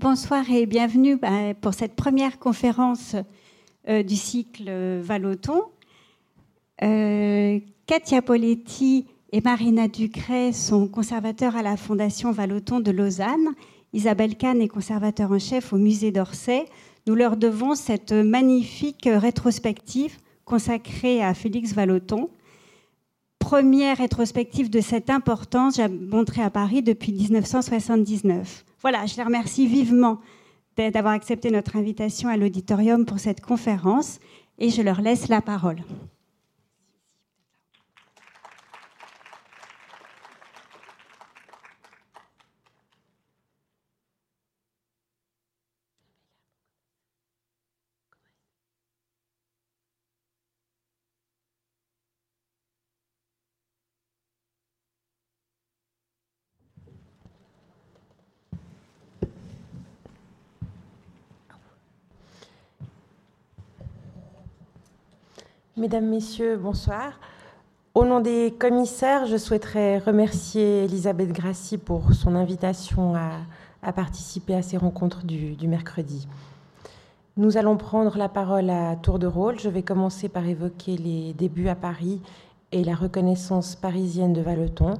[0.00, 3.16] Bonsoir et bienvenue bah, pour cette première conférence
[3.88, 5.60] euh, du cycle Valoton.
[6.84, 13.48] Euh, Katia Poletti et Marina Ducret sont conservateurs à la Fondation Valoton de Lausanne.
[13.92, 16.66] Isabelle Kahn est conservateur en chef au musée d'Orsay.
[17.08, 22.30] Nous leur devons cette magnifique rétrospective consacrée à Félix Valoton.
[23.40, 28.64] Première rétrospective de cette importance, j'ai montré à Paris depuis 1979.
[28.80, 30.20] Voilà, je les remercie vivement
[30.76, 34.20] d'avoir accepté notre invitation à l'auditorium pour cette conférence
[34.58, 35.82] et je leur laisse la parole.
[65.78, 67.20] Mesdames, Messieurs, bonsoir.
[67.94, 74.62] Au nom des commissaires, je souhaiterais remercier Elisabeth Grassi pour son invitation à, participer à
[74.62, 76.26] ces rencontres du, mercredi.
[77.36, 79.60] Nous allons prendre la parole à tour de rôle.
[79.60, 82.20] Je vais commencer par évoquer les débuts à Paris
[82.72, 84.94] et la reconnaissance parisienne de Valeton.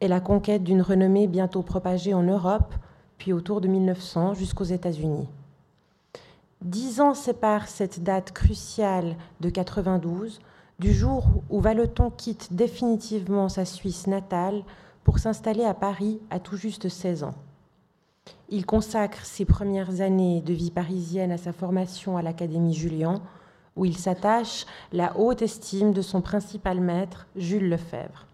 [0.01, 2.73] et la conquête d'une renommée bientôt propagée en Europe,
[3.19, 5.27] puis autour de 1900 jusqu'aux États-Unis.
[6.63, 10.39] Dix ans séparent cette date cruciale de 92
[10.79, 14.63] du jour où Valeton quitte définitivement sa Suisse natale
[15.05, 17.35] pour s'installer à Paris à tout juste 16 ans.
[18.49, 23.21] Il consacre ses premières années de vie parisienne à sa formation à l'Académie Julian,
[23.77, 28.27] où il s'attache la haute estime de son principal maître, Jules Lefebvre.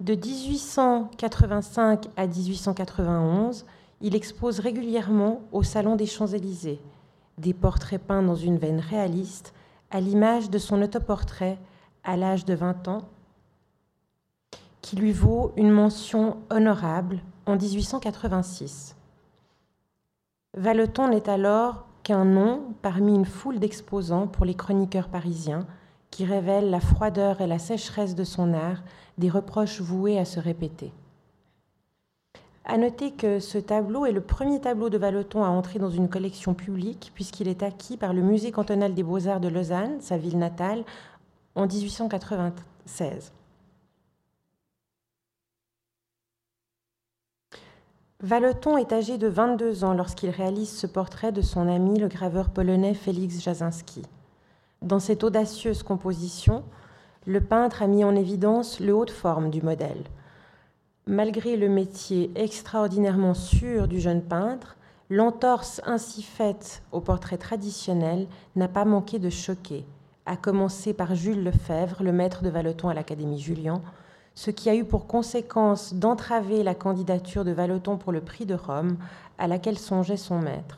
[0.00, 3.66] De 1885 à 1891,
[4.00, 6.80] il expose régulièrement au Salon des Champs-Élysées,
[7.36, 9.52] des portraits peints dans une veine réaliste
[9.90, 11.58] à l'image de son autoportrait
[12.04, 13.08] à l'âge de 20 ans,
[14.80, 18.96] qui lui vaut une mention honorable en 1886.
[20.54, 25.66] Valeton n'est alors qu'un nom parmi une foule d'exposants pour les chroniqueurs parisiens
[26.10, 28.82] qui révèlent la froideur et la sécheresse de son art,
[29.18, 30.92] des reproches voués à se répéter.
[32.70, 36.10] À noter que ce tableau est le premier tableau de Valeton à entrer dans une
[36.10, 40.38] collection publique, puisqu'il est acquis par le Musée cantonal des beaux-arts de Lausanne, sa ville
[40.38, 40.84] natale,
[41.54, 43.32] en 1896.
[48.20, 52.50] Valeton est âgé de 22 ans lorsqu'il réalise ce portrait de son ami le graveur
[52.50, 54.02] polonais Félix Jasinski.
[54.82, 56.64] Dans cette audacieuse composition,
[57.24, 60.04] le peintre a mis en évidence le haut de forme du modèle,
[61.10, 64.76] Malgré le métier extraordinairement sûr du jeune peintre,
[65.08, 68.26] l'entorse ainsi faite au portrait traditionnel
[68.56, 69.86] n'a pas manqué de choquer,
[70.26, 73.80] à commencer par Jules Lefebvre, le maître de Valeton à l'Académie Julian,
[74.34, 78.54] ce qui a eu pour conséquence d'entraver la candidature de Valeton pour le prix de
[78.54, 78.98] Rome,
[79.38, 80.76] à laquelle songeait son maître.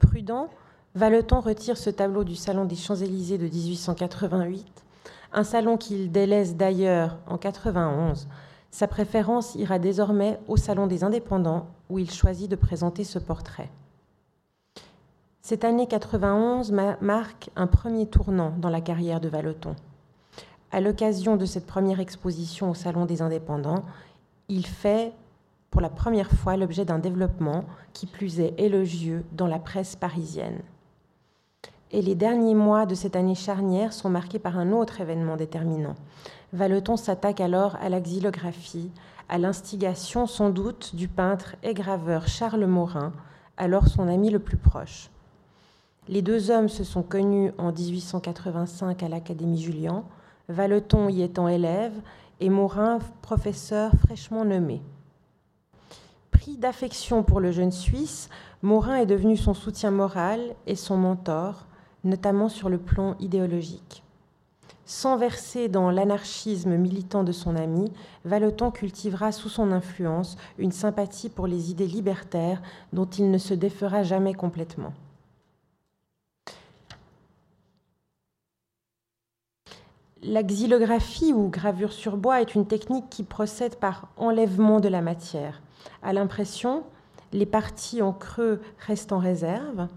[0.00, 0.50] Prudent,
[0.94, 4.66] Valeton retire ce tableau du Salon des Champs-Élysées de 1888,
[5.32, 8.28] un salon qu'il délaisse d'ailleurs en 91
[8.72, 13.70] sa préférence ira désormais au Salon des Indépendants, où il choisit de présenter ce portrait.
[15.42, 16.72] Cette année 91
[17.02, 19.76] marque un premier tournant dans la carrière de Valeton.
[20.70, 23.84] À l'occasion de cette première exposition au Salon des Indépendants,
[24.48, 25.12] il fait
[25.70, 30.60] pour la première fois l'objet d'un développement qui plus est élogieux dans la presse parisienne.
[31.90, 35.94] Et les derniers mois de cette année charnière sont marqués par un autre événement déterminant,
[36.52, 38.90] Valeton s'attaque alors à la xylographie,
[39.30, 43.14] à l'instigation sans doute du peintre et graveur Charles Morin,
[43.56, 45.08] alors son ami le plus proche.
[46.08, 50.04] Les deux hommes se sont connus en 1885 à l'Académie Julian,
[50.50, 51.94] Valeton y étant élève
[52.40, 54.82] et Morin professeur fraîchement nommé.
[56.32, 58.28] Pris d'affection pour le jeune Suisse,
[58.60, 61.66] Morin est devenu son soutien moral et son mentor,
[62.04, 64.01] notamment sur le plan idéologique.
[64.84, 67.92] Sans verser dans l'anarchisme militant de son ami,
[68.24, 72.60] Valeton cultivera sous son influence une sympathie pour les idées libertaires
[72.92, 74.92] dont il ne se défera jamais complètement.
[80.24, 85.00] La xylographie ou gravure sur bois est une technique qui procède par enlèvement de la
[85.00, 85.62] matière.
[86.00, 86.84] À l'impression,
[87.32, 89.88] les parties en creux restent en réserve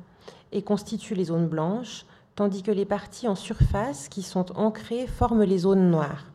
[0.51, 2.05] et constituent les zones blanches,
[2.35, 6.25] tandis que les parties en surface qui sont ancrées forment les zones noires.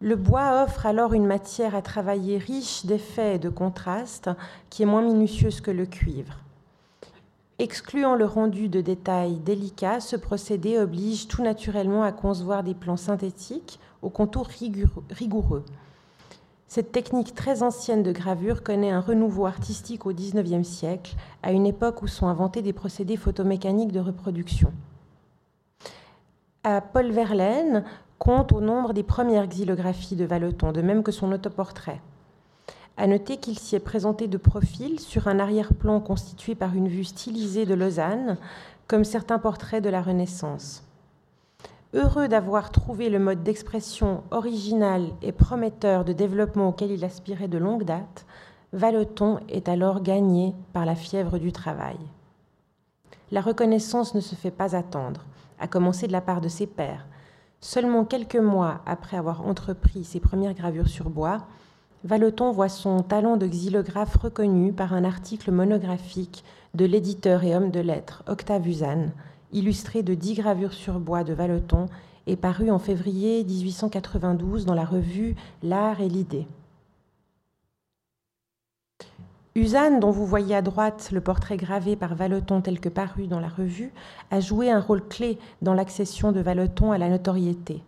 [0.00, 4.30] Le bois offre alors une matière à travailler riche d'effets et de contrastes
[4.70, 6.38] qui est moins minutieuse que le cuivre.
[7.58, 12.96] Excluant le rendu de détails délicats, ce procédé oblige tout naturellement à concevoir des plans
[12.96, 14.48] synthétiques aux contours
[15.10, 15.64] rigoureux.
[16.68, 21.64] Cette technique très ancienne de gravure connaît un renouveau artistique au XIXe siècle, à une
[21.64, 24.70] époque où sont inventés des procédés photomécaniques de reproduction.
[26.64, 27.84] À Paul Verlaine
[28.18, 32.02] compte au nombre des premières xylographies de Valeton, de même que son autoportrait.
[32.98, 37.04] À noter qu'il s'y est présenté de profil sur un arrière-plan constitué par une vue
[37.04, 38.36] stylisée de Lausanne,
[38.86, 40.87] comme certains portraits de la Renaissance.
[41.94, 47.56] Heureux d'avoir trouvé le mode d'expression original et prometteur de développement auquel il aspirait de
[47.56, 48.26] longue date,
[48.74, 51.96] Valeton est alors gagné par la fièvre du travail.
[53.32, 55.24] La reconnaissance ne se fait pas attendre,
[55.58, 57.06] à commencer de la part de ses pairs.
[57.60, 61.46] Seulement quelques mois après avoir entrepris ses premières gravures sur bois,
[62.04, 66.44] Valeton voit son talent de xylographe reconnu par un article monographique
[66.74, 69.12] de l'éditeur et homme de lettres Octave Usanne,
[69.52, 71.86] illustré de dix gravures sur bois de Valeton
[72.26, 76.46] et paru en février 1892 dans la revue L'Art et l'Idée.
[79.54, 83.40] Usanne, dont vous voyez à droite le portrait gravé par Valeton tel que paru dans
[83.40, 83.92] la revue,
[84.30, 87.82] a joué un rôle clé dans l'accession de Valeton à la notoriété.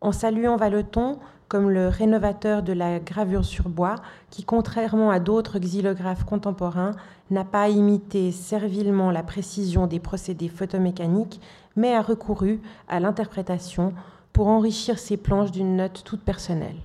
[0.00, 3.96] En saluant Valeton, comme le rénovateur de la gravure sur bois,
[4.30, 6.92] qui, contrairement à d'autres xylographes contemporains,
[7.30, 11.40] n'a pas imité servilement la précision des procédés photomécaniques,
[11.76, 13.94] mais a recouru à l'interprétation
[14.32, 16.76] pour enrichir ses planches d'une note toute personnelle.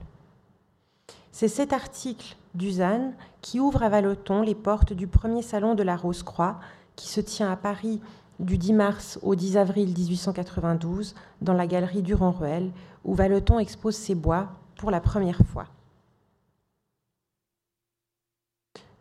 [1.31, 5.95] C'est cet article d'Uzanne qui ouvre à Valeton les portes du premier salon de la
[5.95, 6.60] Rose-Croix,
[6.95, 8.01] qui se tient à Paris
[8.39, 12.71] du 10 mars au 10 avril 1892 dans la galerie Durand-Ruel,
[13.04, 15.68] où Valeton expose ses bois pour la première fois.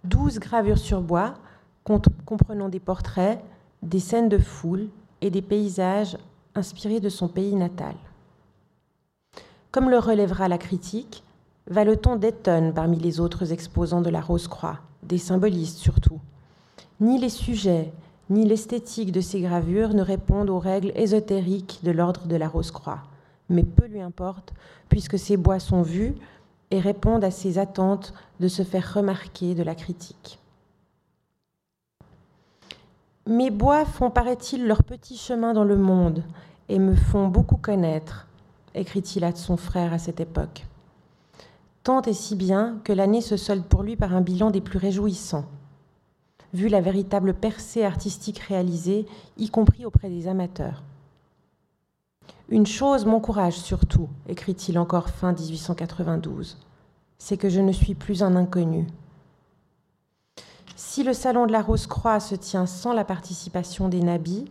[0.05, 1.35] Douze gravures sur bois,
[2.25, 3.41] comprenant des portraits,
[3.83, 4.89] des scènes de foule
[5.21, 6.17] et des paysages
[6.55, 7.95] inspirés de son pays natal.
[9.71, 11.23] Comme le relèvera la critique,
[11.69, 16.21] Valeton détonne parmi les autres exposants de la Rose-Croix, des symbolistes surtout.
[17.01, 17.93] Ni les sujets,
[18.29, 23.03] ni l'esthétique de ces gravures ne répondent aux règles ésotériques de l'ordre de la Rose-Croix
[23.53, 24.53] mais peu lui importe,
[24.89, 26.15] puisque ces bois sont vus
[26.71, 30.39] et répondent à ses attentes de se faire remarquer de la critique.
[33.27, 36.25] Mes bois font, paraît-il, leur petit chemin dans le monde
[36.69, 38.27] et me font beaucoup connaître,
[38.75, 40.67] écrit-il à son frère à cette époque.
[41.85, 44.79] Tant et si bien que l'année se solde pour lui par un bilan des plus
[44.79, 45.47] réjouissants,
[46.55, 49.07] vu la véritable percée artistique réalisée,
[49.37, 50.83] y compris auprès des amateurs.
[52.53, 56.59] Une chose m'encourage surtout, écrit-il encore fin 1892,
[57.17, 58.87] c'est que je ne suis plus un inconnu.
[60.77, 64.45] Si le Salon de la Rose-Croix se tient sans la participation des nabis,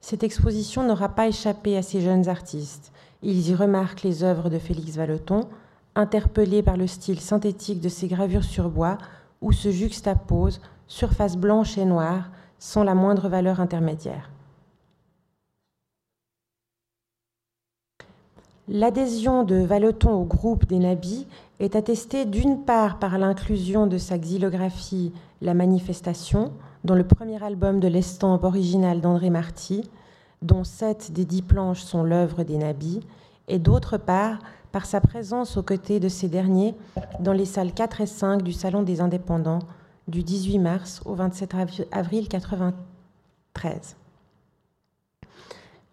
[0.00, 2.90] cette exposition n'aura pas échappé à ces jeunes artistes.
[3.22, 5.48] Ils y remarquent les œuvres de Félix Valeton,
[5.94, 8.98] interpellés par le style synthétique de ses gravures sur bois,
[9.42, 14.33] où se juxtaposent surface blanche et noire, sans la moindre valeur intermédiaire.
[18.68, 21.26] L'adhésion de Valeton au groupe des Nabis
[21.60, 26.50] est attestée d'une part par l'inclusion de sa xylographie La Manifestation,
[26.82, 29.90] dans le premier album de l'estampe originale d'André Marty,
[30.40, 33.00] dont sept des dix planches sont l'œuvre des Nabis,
[33.48, 34.38] et d'autre part
[34.72, 36.74] par sa présence aux côtés de ces derniers
[37.20, 39.58] dans les salles 4 et 5 du Salon des Indépendants
[40.08, 41.54] du 18 mars au 27
[41.92, 43.96] avril 1993.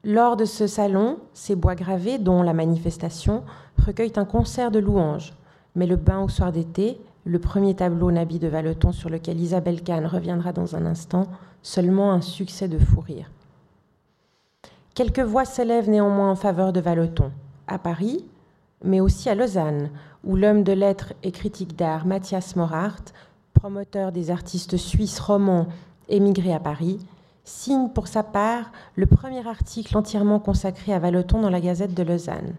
[0.03, 3.43] Lors de ce salon, ces bois gravés, dont la manifestation,
[3.85, 5.33] recueillent un concert de louanges.
[5.75, 9.83] Mais le bain au soir d'été, le premier tableau Nabi de Valeton sur lequel Isabelle
[9.83, 11.27] Kahn reviendra dans un instant,
[11.61, 13.29] seulement un succès de fou rire.
[14.95, 17.31] Quelques voix s'élèvent néanmoins en faveur de Valeton,
[17.67, 18.25] à Paris,
[18.83, 19.91] mais aussi à Lausanne,
[20.23, 23.03] où l'homme de lettres et critique d'art Mathias Morart,
[23.53, 25.67] promoteur des artistes suisses romans
[26.09, 26.99] émigrés à Paris,
[27.43, 32.03] signe pour sa part le premier article entièrement consacré à Valeton dans la Gazette de
[32.03, 32.53] Lausanne.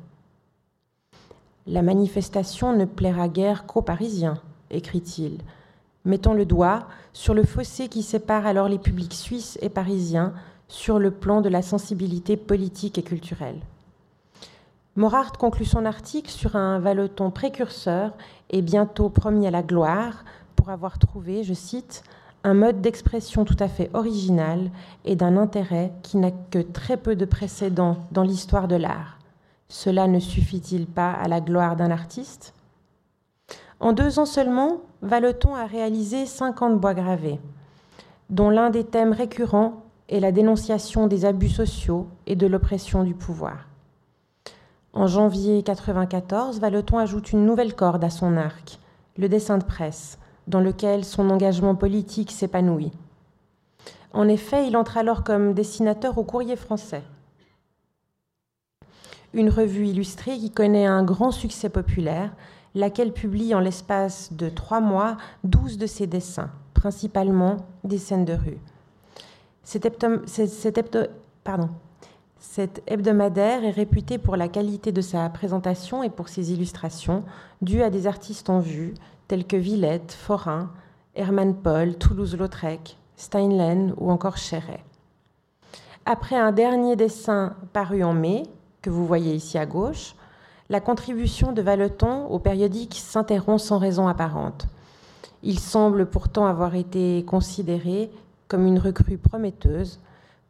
[1.67, 4.39] La manifestation ne plaira guère qu'aux Parisiens,
[4.71, 5.39] écrit-il,
[6.05, 10.33] mettant le doigt sur le fossé qui sépare alors les publics suisses et parisiens
[10.67, 13.61] sur le plan de la sensibilité politique et culturelle.
[14.97, 18.13] Morard conclut son article sur un Valeton précurseur
[18.51, 20.25] et bientôt promis à la gloire
[20.57, 22.03] pour avoir trouvé, je cite,
[22.45, 24.71] un mode d'expression tout à fait original
[25.05, 29.19] et d'un intérêt qui n'a que très peu de précédents dans l'histoire de l'art.
[29.69, 32.55] Cela ne suffit-il pas à la gloire d'un artiste?
[33.81, 37.41] En deux ans seulement, Valeton a réalisé 50 bois gravés,
[38.31, 43.15] dont l'un des thèmes récurrents est la dénonciation des abus sociaux et de l'oppression du
[43.15, 43.67] pouvoir.
[44.93, 48.79] En janvier 1994, Valeton ajoute une nouvelle corde à son arc,
[49.17, 52.93] le dessin de presse, dans lequel son engagement politique s'épanouit.
[54.13, 57.03] En effet, il entre alors comme dessinateur au Courrier français,
[59.35, 62.33] une revue illustrée qui connaît un grand succès populaire,
[62.75, 68.35] laquelle publie en l'espace de trois mois douze de ses dessins, principalement des scènes de
[68.35, 68.59] rue.
[69.65, 69.87] Cet,
[72.87, 77.25] hebdomadaire est réputé pour la qualité de sa présentation et pour ses illustrations,
[77.63, 78.95] dues à des artistes en vue,
[79.33, 80.69] tels que Villette, Forain,
[81.15, 84.85] Hermann Paul, Toulouse-Lautrec, Steinlen ou encore Chéret.
[86.05, 88.43] Après un dernier dessin paru en mai,
[88.83, 90.17] que vous voyez ici à gauche,
[90.69, 94.67] la contribution de Valeton au périodique s'interrompt sans raison apparente.
[95.43, 98.11] Il semble pourtant avoir été considéré
[98.49, 99.99] comme une recrue prometteuse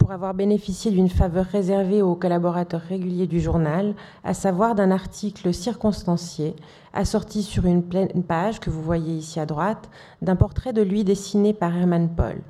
[0.02, 3.94] pour avoir bénéficié d'une faveur réservée aux collaborateurs réguliers du journal,
[4.24, 6.56] à savoir d'un article circonstancié
[6.92, 9.88] assorti sur une pleine page que vous voyez ici à droite
[10.20, 12.40] d'un portrait de lui dessiné par Hermann Paul.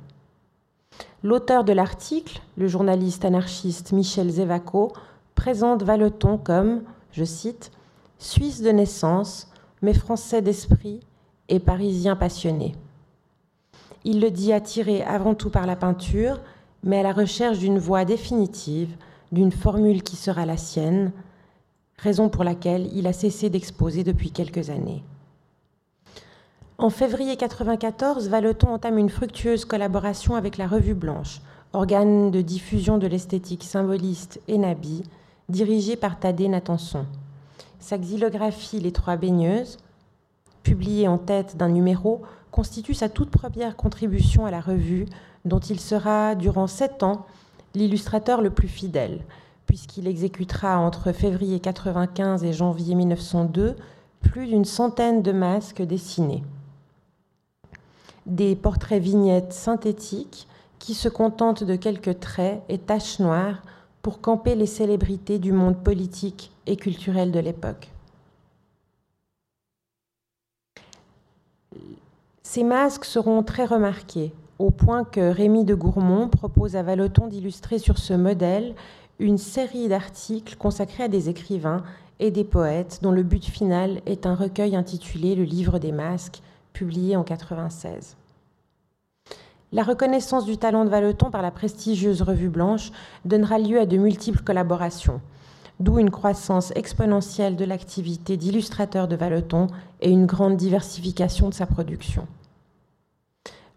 [1.21, 4.91] L'auteur de l'article, le journaliste anarchiste Michel Zévaco,
[5.35, 6.81] présente Valeton comme,
[7.11, 7.71] je cite,
[8.17, 9.47] Suisse de naissance,
[9.83, 11.01] mais français d'esprit
[11.49, 12.73] et parisien passionné.
[14.05, 16.39] Il le dit attiré avant tout par la peinture,
[16.83, 18.95] mais à la recherche d'une voie définitive,
[19.31, 21.11] d'une formule qui sera la sienne,
[21.97, 25.03] raison pour laquelle il a cessé d'exposer depuis quelques années.
[26.77, 32.97] En février 1994, Valeton entame une fructueuse collaboration avec la Revue Blanche, organe de diffusion
[32.97, 35.03] de l'esthétique symboliste et nabi,
[35.49, 37.05] dirigée par Thaddée Natanson.
[37.79, 39.77] Sa xylographie Les Trois Baigneuses,
[40.63, 42.21] publiée en tête d'un numéro,
[42.51, 45.05] constitue sa toute première contribution à la revue,
[45.45, 47.25] dont il sera, durant sept ans,
[47.75, 49.21] l'illustrateur le plus fidèle,
[49.65, 53.75] puisqu'il exécutera entre février 1995 et janvier 1902
[54.21, 56.43] plus d'une centaine de masques dessinés.
[58.25, 60.47] Des portraits vignettes synthétiques
[60.79, 63.61] qui se contentent de quelques traits et taches noires
[64.01, 67.89] pour camper les célébrités du monde politique et culturel de l'époque.
[72.43, 77.79] Ces masques seront très remarqués, au point que Rémy de Gourmont propose à Valeton d'illustrer
[77.79, 78.75] sur ce modèle
[79.19, 81.83] une série d'articles consacrés à des écrivains
[82.19, 86.41] et des poètes dont le but final est un recueil intitulé Le livre des masques,
[86.71, 88.15] publié en 1996.
[89.71, 92.91] La reconnaissance du talent de Valeton par la prestigieuse Revue Blanche
[93.25, 95.19] donnera lieu à de multiples collaborations,
[95.79, 99.67] d'où une croissance exponentielle de l'activité d'illustrateur de Valeton
[99.99, 102.27] et une grande diversification de sa production.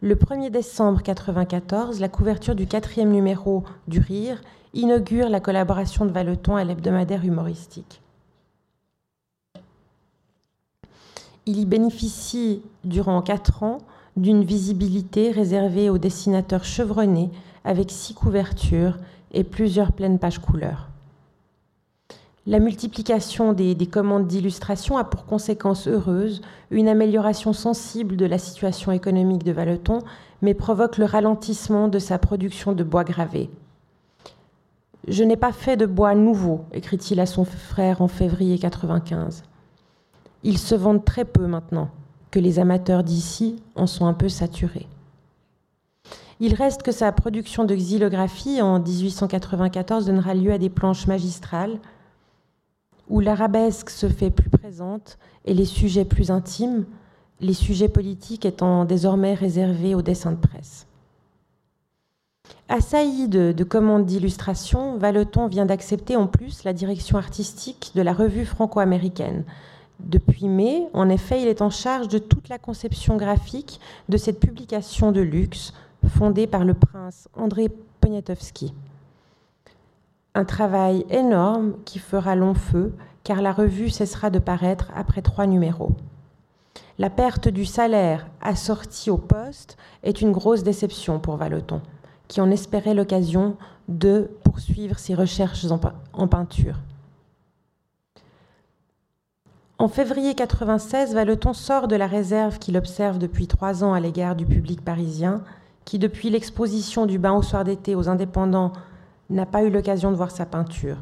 [0.02, 4.42] Le 1er décembre 1994, la couverture du quatrième numéro du Rire
[4.74, 8.02] inaugure la collaboration de Valeton à l'hebdomadaire humoristique.
[11.46, 13.78] Il y bénéficie durant quatre ans
[14.18, 17.30] d'une visibilité réservée aux dessinateurs chevronnés
[17.64, 18.98] avec six couvertures
[19.32, 20.90] et plusieurs pleines pages couleurs.
[22.48, 28.38] La multiplication des, des commandes d'illustration a pour conséquence heureuse une amélioration sensible de la
[28.38, 29.98] situation économique de Valeton,
[30.42, 33.50] mais provoque le ralentissement de sa production de bois gravé.
[35.08, 39.42] Je n'ai pas fait de bois nouveau, écrit-il à son frère en février 1995.
[40.44, 41.90] Ils se vendent très peu maintenant
[42.30, 44.86] que les amateurs d'ici en sont un peu saturés.
[46.38, 51.78] Il reste que sa production de xylographie en 1894 donnera lieu à des planches magistrales
[53.08, 56.84] où l'arabesque se fait plus présente et les sujets plus intimes,
[57.40, 60.86] les sujets politiques étant désormais réservés aux dessins de presse.
[62.68, 68.12] Assailli de, de commandes d'illustration, Valeton vient d'accepter en plus la direction artistique de la
[68.12, 69.44] revue franco-américaine,
[70.00, 74.40] depuis mai, en effet, il est en charge de toute la conception graphique de cette
[74.40, 75.72] publication de luxe
[76.06, 77.68] fondée par le prince André
[78.00, 78.74] Poniatowski.
[80.36, 82.92] Un travail énorme qui fera long feu,
[83.24, 85.92] car la revue cessera de paraître après trois numéros.
[86.98, 91.80] La perte du salaire assorti au poste est une grosse déception pour Valeton,
[92.28, 93.56] qui en espérait l'occasion
[93.88, 95.64] de poursuivre ses recherches
[96.12, 96.80] en, peinture.
[99.78, 104.36] En février 96, Valeton sort de la réserve qu'il observe depuis trois ans à l'égard
[104.36, 105.42] du public parisien,
[105.86, 108.74] qui depuis l'exposition du bain au soir d'été aux indépendants
[109.30, 110.98] n'a pas eu l'occasion de voir sa peinture.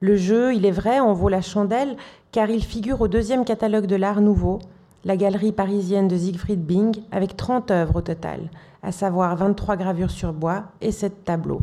[0.00, 1.96] Le jeu, il est vrai, en vaut la chandelle,
[2.32, 4.58] car il figure au deuxième catalogue de l'Art Nouveau,
[5.04, 8.50] la galerie parisienne de Siegfried Bing, avec 30 œuvres au total,
[8.82, 11.62] à savoir 23 gravures sur bois et 7 tableaux.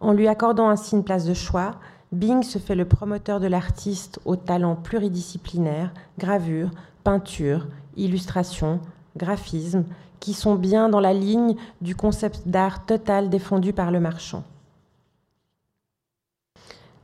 [0.00, 1.72] En lui accordant ainsi une place de choix,
[2.12, 6.70] Bing se fait le promoteur de l'artiste au talent pluridisciplinaire, gravure,
[7.04, 8.80] peinture, illustration,
[9.16, 9.84] graphisme,
[10.18, 14.44] qui sont bien dans la ligne du concept d'art total défendu par le marchand.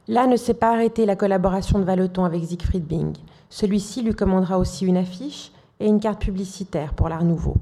[0.08, 3.16] Là ne s'est pas arrêtée la collaboration de Valeton avec Siegfried Bing.
[3.50, 7.56] Celui-ci lui commandera aussi une affiche et une carte publicitaire pour l'Art Nouveau.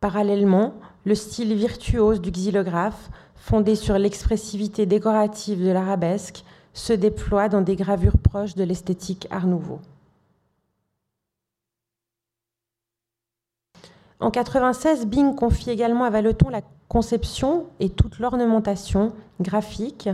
[0.00, 3.10] Parallèlement, le style virtuose du xylographe
[3.48, 9.46] fondé sur l'expressivité décorative de l'arabesque, se déploie dans des gravures proches de l'esthétique Art
[9.46, 9.80] Nouveau.
[14.20, 20.08] En 96, Bing confie également à Valeton la conception et toute l'ornementation graphique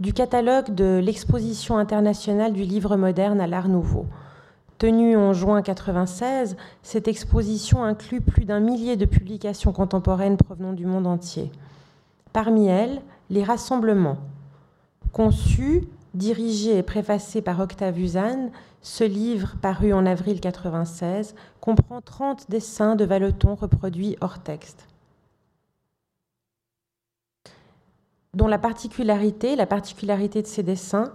[0.00, 4.06] du catalogue de l'exposition internationale du livre moderne à l'Art Nouveau.
[4.78, 10.84] Tenue en juin 96, cette exposition inclut plus d'un millier de publications contemporaines provenant du
[10.84, 11.50] monde entier.
[12.34, 13.00] Parmi elles,
[13.30, 14.18] les rassemblements.
[15.12, 18.50] Conçus, dirigés et préfacés par Octave Usanne,
[18.82, 24.86] ce livre, paru en avril 96, comprend 30 dessins de Valeton reproduits hors texte.
[28.36, 31.10] Dont la particularité, la particularité de ces dessins,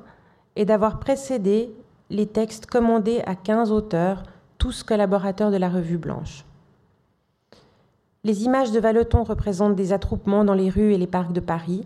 [0.56, 1.72] est d'avoir précédé
[2.10, 4.24] les textes commandés à 15 auteurs,
[4.58, 6.46] tous collaborateurs de la Revue Blanche.
[8.24, 11.86] Les images de Valeton représentent des attroupements dans les rues et les parcs de Paris,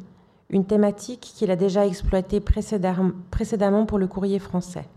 [0.49, 4.87] une thématique qu'il a déjà exploitée précédemment pour le courrier français.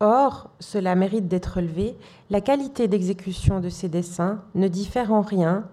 [0.00, 1.96] Or, cela mérite d'être relevé,
[2.30, 5.64] la qualité d'exécution de ces dessins ne diffère en rien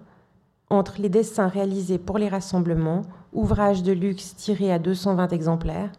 [0.72, 3.02] entre les dessins réalisés pour les rassemblements,
[3.34, 5.92] ouvrages de luxe tirés à 220 exemplaires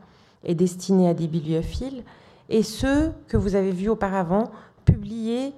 [0.44, 2.04] et destinés à des bibliophiles,
[2.50, 4.50] et ceux que vous avez vus auparavant,
[4.84, 5.54] publiés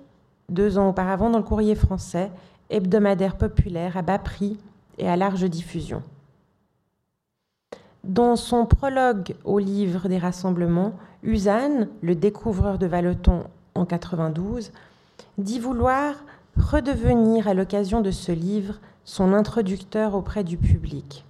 [0.49, 2.29] deux ans auparavant dans le courrier français,
[2.69, 4.57] hebdomadaire populaire à bas prix
[4.97, 6.03] et à large diffusion.
[8.03, 14.71] Dans son prologue au livre des rassemblements, Usanne, le découvreur de Valeton en 92,
[15.37, 16.15] dit vouloir
[16.57, 21.25] redevenir à l'occasion de ce livre son introducteur auprès du public.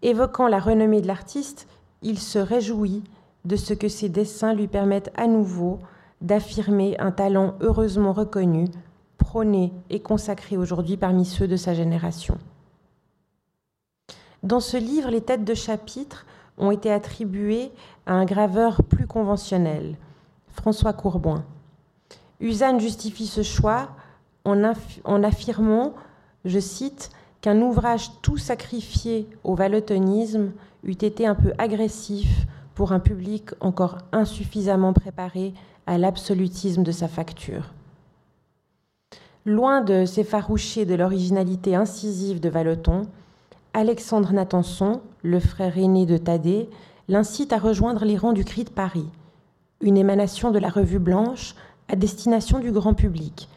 [0.00, 1.68] Évoquant la renommée de l'artiste,
[2.02, 3.02] il se réjouit
[3.44, 5.80] de ce que ses dessins lui permettent à nouveau
[6.20, 8.68] d'affirmer un talent heureusement reconnu,
[9.18, 12.38] prôné et consacré aujourd'hui parmi ceux de sa génération.
[14.42, 16.26] Dans ce livre, les têtes de chapitre
[16.58, 17.70] ont été attribuées
[18.06, 19.96] à un graveur plus conventionnel,
[20.48, 21.44] François Courboin.
[22.40, 23.90] Usanne justifie ce choix
[24.44, 24.60] en,
[25.04, 25.94] en affirmant,
[26.44, 30.52] je cite, qu'un ouvrage tout sacrifié au valotonisme
[30.84, 35.52] eût été un peu agressif pour un public encore insuffisamment préparé
[35.86, 37.72] à l'absolutisme de sa facture.
[39.44, 43.08] Loin de s'effaroucher de l'originalité incisive de Valeton,
[43.74, 46.68] Alexandre Natanson, le frère aîné de Thaddée,
[47.08, 49.08] l'incite à rejoindre les rangs du Cri de Paris,
[49.80, 51.56] une émanation de la Revue Blanche
[51.88, 53.48] à destination du grand public,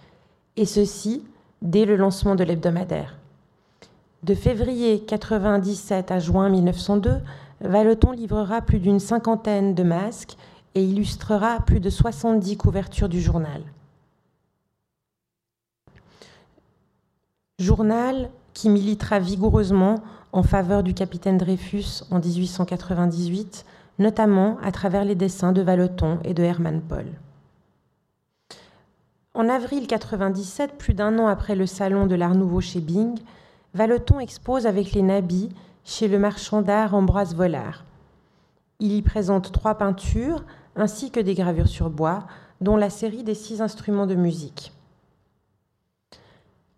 [0.57, 1.23] et ceci
[1.61, 3.15] dès le lancement de l'hebdomadaire.
[4.23, 7.21] De février 1997 à juin 1902,
[7.61, 10.35] Valeton livrera plus d'une cinquantaine de masques
[10.73, 13.61] et illustrera plus de 70 couvertures du journal.
[17.59, 19.95] Journal qui militera vigoureusement
[20.33, 23.65] en faveur du capitaine Dreyfus en 1898,
[23.99, 27.05] notamment à travers les dessins de Valeton et de Hermann Paul.
[29.35, 33.19] En avril 1997, plus d'un an après le salon de l'Art Nouveau chez Bing,
[33.73, 35.49] Valeton expose avec les nabis
[35.83, 37.83] chez le marchand d'art Ambroise Vollard.
[38.79, 40.45] Il y présente trois peintures,
[40.77, 42.23] ainsi que des gravures sur bois,
[42.61, 44.71] dont la série des six instruments de musique.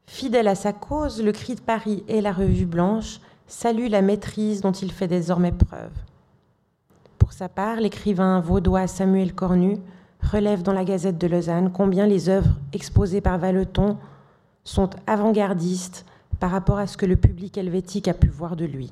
[0.08, 4.62] Fidèle à sa cause, le Cri de Paris et la Revue Blanche saluent la maîtrise
[4.62, 5.94] dont il fait désormais preuve.
[7.20, 9.78] Pour sa part, l'écrivain vaudois Samuel Cornu
[10.22, 13.98] relève dans la Gazette de Lausanne combien les œuvres exposées par Valeton
[14.64, 16.06] sont avant-gardistes,
[16.40, 18.92] par rapport à ce que le public helvétique a pu voir de lui.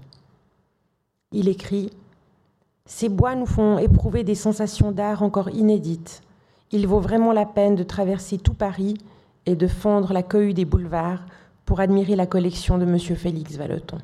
[1.31, 1.91] Il écrit
[2.85, 6.21] Ces bois nous font éprouver des sensations d'art encore inédites.
[6.71, 8.95] Il vaut vraiment la peine de traverser tout Paris
[9.45, 11.25] et de fendre la cohue des boulevards
[11.65, 12.97] pour admirer la collection de M.
[12.99, 13.97] Félix Valeton.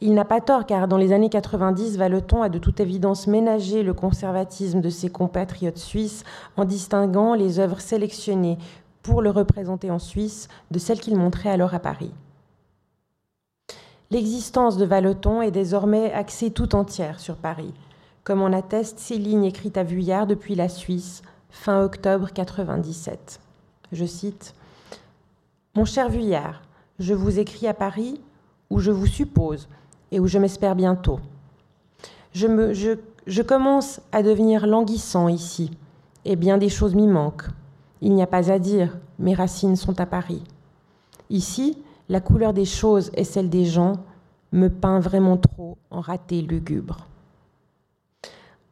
[0.00, 3.82] Il n'a pas tort car dans les années 90, Valeton a de toute évidence ménagé
[3.82, 6.24] le conservatisme de ses compatriotes suisses
[6.56, 8.58] en distinguant les œuvres sélectionnées
[9.02, 12.12] pour le représenter en Suisse de celles qu'il montrait alors à Paris.
[14.10, 17.72] L'existence de Valeton est désormais axée tout entière sur Paris,
[18.22, 23.40] comme en attestent ces lignes écrites à Vuillard depuis la Suisse, fin octobre 97.
[23.92, 24.54] Je cite
[25.74, 26.62] Mon cher Vuillard,
[26.98, 28.20] je vous écris à Paris
[28.70, 29.68] où je vous suppose
[30.10, 31.20] et où je m'espère bientôt.
[32.32, 35.70] Je, me, je, commence à devenir languissant ici,
[36.24, 37.48] et bien des choses m'y manquent.
[38.02, 40.42] Il n'y a pas à dire, mes racines sont à Paris.
[41.30, 43.94] Ici, la couleur des choses et celle des gens
[44.52, 47.06] me peint vraiment trop en raté lugubre.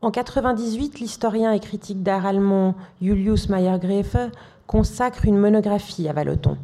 [0.02, 4.18] En 98, l'historien et critique d'art allemand Julius Meyer-Grefe
[4.66, 6.58] consacre une monographie à Valoton,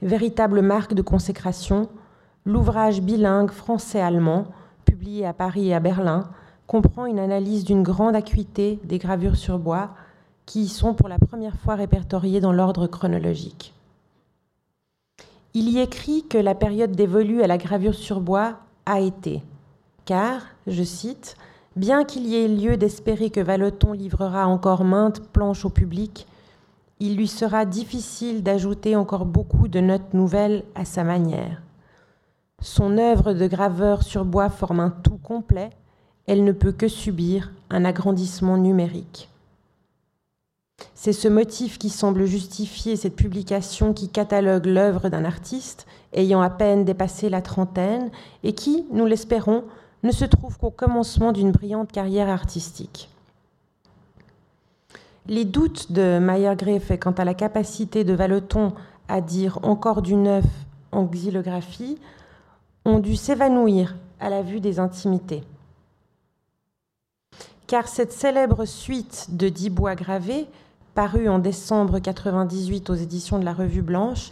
[0.00, 1.88] véritable marque de consécration
[2.48, 4.46] L'ouvrage bilingue français-allemand,
[4.86, 6.30] publié à Paris et à Berlin,
[6.66, 9.90] comprend une analyse d'une grande acuité des gravures sur bois
[10.46, 13.74] qui y sont pour la première fois répertoriées dans l'ordre chronologique.
[15.52, 19.42] Il y écrit que la période dévolue à la gravure sur bois a été,
[20.06, 21.36] car, je cite,
[21.76, 26.26] bien qu'il y ait lieu d'espérer que Valeton livrera encore maintes planches au public,
[26.98, 31.60] il lui sera difficile d'ajouter encore beaucoup de notes nouvelles à sa manière.
[32.60, 35.70] Son œuvre de graveur sur bois forme un tout complet,
[36.26, 39.28] elle ne peut que subir un agrandissement numérique.
[40.94, 46.50] C'est ce motif qui semble justifier cette publication qui catalogue l'œuvre d'un artiste ayant à
[46.50, 48.10] peine dépassé la trentaine
[48.42, 49.64] et qui, nous l'espérons,
[50.02, 53.08] ne se trouve qu'au commencement d'une brillante carrière artistique.
[55.26, 58.72] Les doutes de Mayer-Greff quant à la capacité de Valeton
[59.08, 60.44] à dire encore du neuf
[60.90, 61.98] en xylographie
[62.88, 65.44] ont dû s'évanouir à la vue des intimités.
[67.66, 70.46] Car cette célèbre suite de dix bois gravés,
[70.94, 74.30] parue en décembre 98 aux éditions de la Revue Blanche,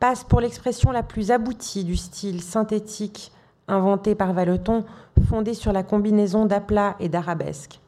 [0.00, 3.30] passe pour l'expression la plus aboutie du style synthétique
[3.68, 4.84] inventé par Valeton,
[5.28, 7.80] fondé sur la combinaison d'aplats et d'arabesques.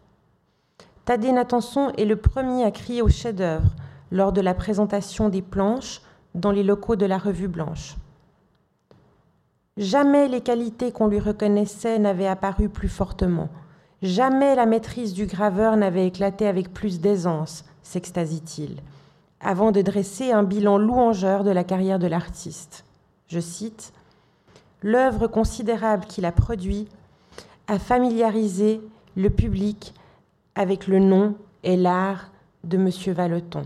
[1.06, 3.70] Thaddée Natanson est le premier à crier au chef-d'œuvre
[4.10, 6.02] lors de la présentation des planches
[6.34, 7.96] dans les locaux de la Revue Blanche.
[9.76, 13.50] Jamais les qualités qu'on lui reconnaissait n'avaient apparu plus fortement.
[14.00, 18.76] Jamais la maîtrise du graveur n'avait éclaté avec plus d'aisance, s'extasie-t-il,
[19.40, 22.84] avant de dresser un bilan louangeur de la carrière de l'artiste.
[23.28, 23.92] Je cite
[24.82, 26.88] L'œuvre considérable qu'il a produit
[27.66, 28.80] a familiarisé
[29.14, 29.94] le public
[30.54, 31.34] avec le nom
[31.64, 32.30] et l'art
[32.64, 32.90] de M.
[33.14, 33.62] Valeton.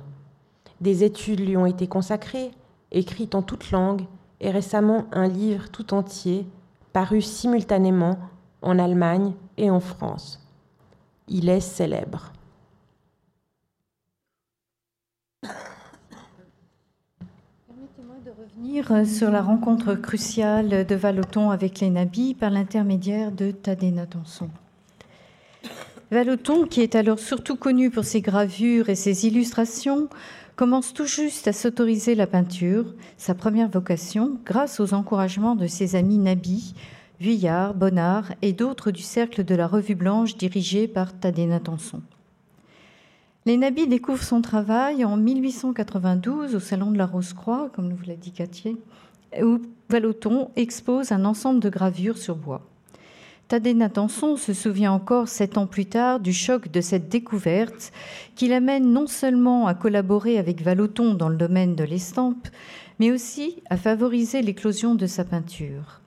[0.80, 2.50] Des études lui ont été consacrées,
[2.90, 4.06] écrites en toutes langues,
[4.40, 6.46] et récemment un livre tout entier
[6.92, 8.18] paru simultanément
[8.62, 10.46] en Allemagne et en France.
[11.28, 12.32] Il est célèbre.
[17.66, 23.50] Permettez-moi de revenir sur la rencontre cruciale de Valoton avec les nabis par l'intermédiaire de
[23.52, 24.50] Tadé Natanson.
[26.10, 30.08] Valoton, qui est alors surtout connu pour ses gravures et ses illustrations,
[30.56, 35.94] commence tout juste à s'autoriser la peinture, sa première vocation, grâce aux encouragements de ses
[35.94, 36.74] amis Nabi,
[37.20, 42.02] Vuillard, Bonnard et d'autres du cercle de la Revue Blanche dirigé par Tadé Natanson.
[43.46, 48.16] Les Nabis découvrent son travail en 1892 au Salon de la Rose-Croix, comme vous l'a
[48.16, 48.76] dit Cathier,
[49.40, 52.69] où Valoton expose un ensemble de gravures sur bois.
[53.50, 57.90] Tadé Natanson se souvient encore sept ans plus tard du choc de cette découverte
[58.36, 62.46] qui l'amène non seulement à collaborer avec Valoton dans le domaine de l'estampe,
[63.00, 66.00] mais aussi à favoriser l'éclosion de sa peinture.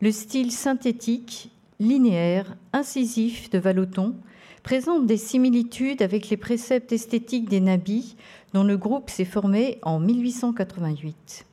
[0.00, 4.16] Le style synthétique, linéaire, incisif de Valoton
[4.64, 8.16] présente des similitudes avec les préceptes esthétiques des nabis
[8.54, 11.46] dont le groupe s'est formé en 1888.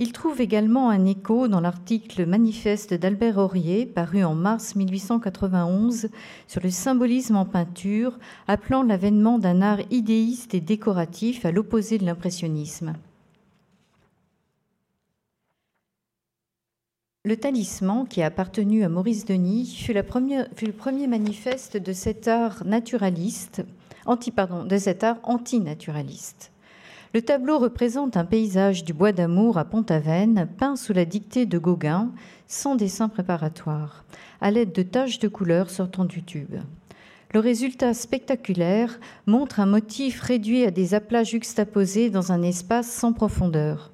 [0.00, 6.08] Il trouve également un écho dans l'article manifeste d'Albert Aurier, paru en mars 1891,
[6.46, 12.04] sur le symbolisme en peinture, appelant l'avènement d'un art idéiste et décoratif à l'opposé de
[12.04, 12.94] l'impressionnisme.
[17.24, 20.04] Le talisman, qui a appartenu à Maurice Denis, fut, le
[20.72, 23.64] premier manifeste de cet art naturaliste,
[24.06, 26.52] anti, de cet art antinaturaliste.
[27.14, 31.58] Le tableau représente un paysage du bois d'amour à Pont-Aven, peint sous la dictée de
[31.58, 32.12] Gauguin,
[32.46, 34.04] sans dessin préparatoire,
[34.42, 36.56] à l'aide de taches de couleur sortant du tube.
[37.32, 43.14] Le résultat spectaculaire montre un motif réduit à des aplats juxtaposés dans un espace sans
[43.14, 43.90] profondeur.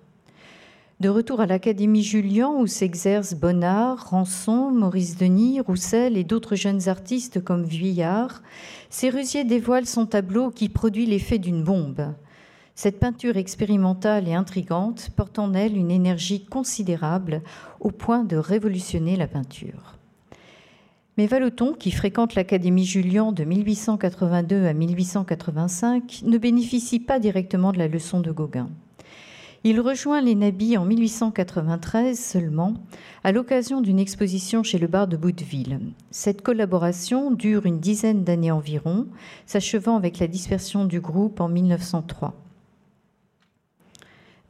[0.98, 6.88] De retour à l'Académie Julian, où s'exercent Bonnard, Rançon, Maurice Denis, Roussel et d'autres jeunes
[6.88, 8.42] artistes comme Vuillard,
[8.90, 12.14] Sérusier dévoile son tableau qui produit l'effet d'une bombe.
[12.76, 17.40] Cette peinture expérimentale et intrigante porte en elle une énergie considérable
[17.78, 19.96] au point de révolutionner la peinture.
[21.16, 27.78] Mais Vallotton, qui fréquente l'Académie Julian de 1882 à 1885, ne bénéficie pas directement de
[27.78, 28.68] la leçon de Gauguin.
[29.62, 32.74] Il rejoint les Nabis en 1893 seulement,
[33.22, 35.78] à l'occasion d'une exposition chez le bar de Bouteville.
[36.10, 39.06] Cette collaboration dure une dizaine d'années environ,
[39.46, 42.34] s'achevant avec la dispersion du groupe en 1903.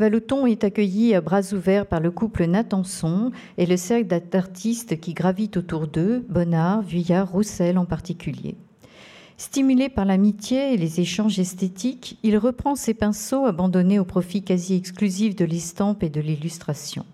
[0.00, 5.14] Vallotton est accueilli à bras ouverts par le couple Natanson et le cercle d'artistes qui
[5.14, 8.56] gravitent autour d'eux, Bonnard, Vuillard, Roussel en particulier.
[9.36, 14.74] Stimulé par l'amitié et les échanges esthétiques, il reprend ses pinceaux abandonnés au profit quasi
[14.74, 17.06] exclusif de l'estampe et de l'illustration.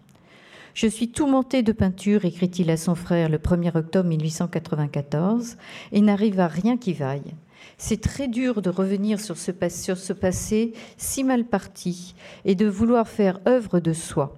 [0.72, 5.58] Je suis tout monté de peinture, écrit-il à son frère le 1er octobre 1894,
[5.92, 7.34] et n'arrive à rien qui vaille.
[7.78, 13.40] C'est très dur de revenir sur ce, passé si mal parti et de vouloir faire
[13.48, 14.36] œuvre de soi,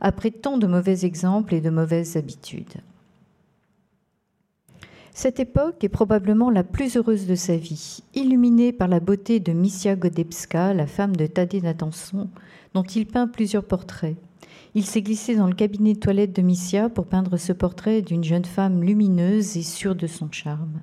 [0.00, 2.80] après tant de mauvais exemples et de mauvaises habitudes.
[5.14, 9.52] Cette époque est probablement la plus heureuse de sa vie, illuminée par la beauté de
[9.52, 12.30] Missia Godebska, la femme de Tadé Natanson,
[12.72, 14.16] dont il peint plusieurs portraits.
[14.74, 18.24] Il s'est glissé dans le cabinet de toilette de Missia pour peindre ce portrait d'une
[18.24, 20.80] jeune femme lumineuse et sûre de son charme.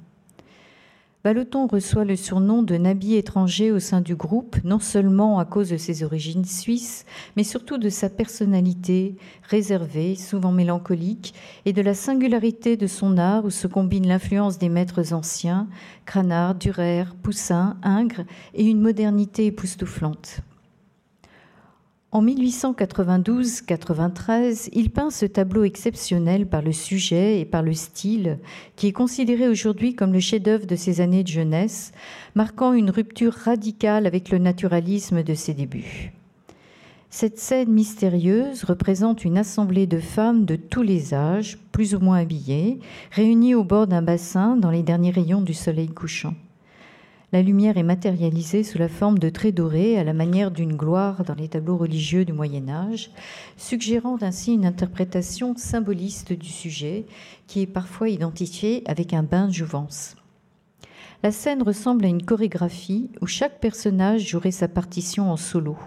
[1.26, 5.70] Vallotton reçoit le surnom de Nabi étranger au sein du groupe, non seulement à cause
[5.70, 7.06] de ses origines suisses,
[7.36, 11.34] mais surtout de sa personnalité réservée, souvent mélancolique,
[11.66, 15.68] et de la singularité de son art où se combine l'influence des maîtres anciens,
[16.06, 20.40] Cranard, Durer, Poussin, Ingres, et une modernité époustouflante.
[22.12, 28.40] En 1892-93, il peint ce tableau exceptionnel par le sujet et par le style,
[28.76, 31.92] qui est considéré aujourd'hui comme le chef-d'œuvre de ses années de jeunesse,
[32.34, 36.12] marquant une rupture radicale avec le naturalisme de ses débuts.
[37.12, 42.18] Cette scène mystérieuse représente une assemblée de femmes de tous les âges, plus ou moins
[42.18, 42.80] habillées,
[43.12, 46.34] réunies au bord d'un bassin dans les derniers rayons du soleil couchant.
[47.32, 51.24] La lumière est matérialisée sous la forme de traits dorés à la manière d'une gloire
[51.24, 53.12] dans les tableaux religieux du Moyen Âge,
[53.56, 57.06] suggérant ainsi une interprétation symboliste du sujet
[57.46, 60.16] qui est parfois identifié avec un bain de jouvence.
[61.22, 65.78] La scène ressemble à une chorégraphie où chaque personnage jouerait sa partition en solo.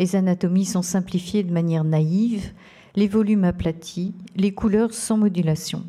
[0.00, 2.52] Les anatomies sont simplifiées de manière naïve,
[2.96, 5.84] les volumes aplatis, les couleurs sans modulation.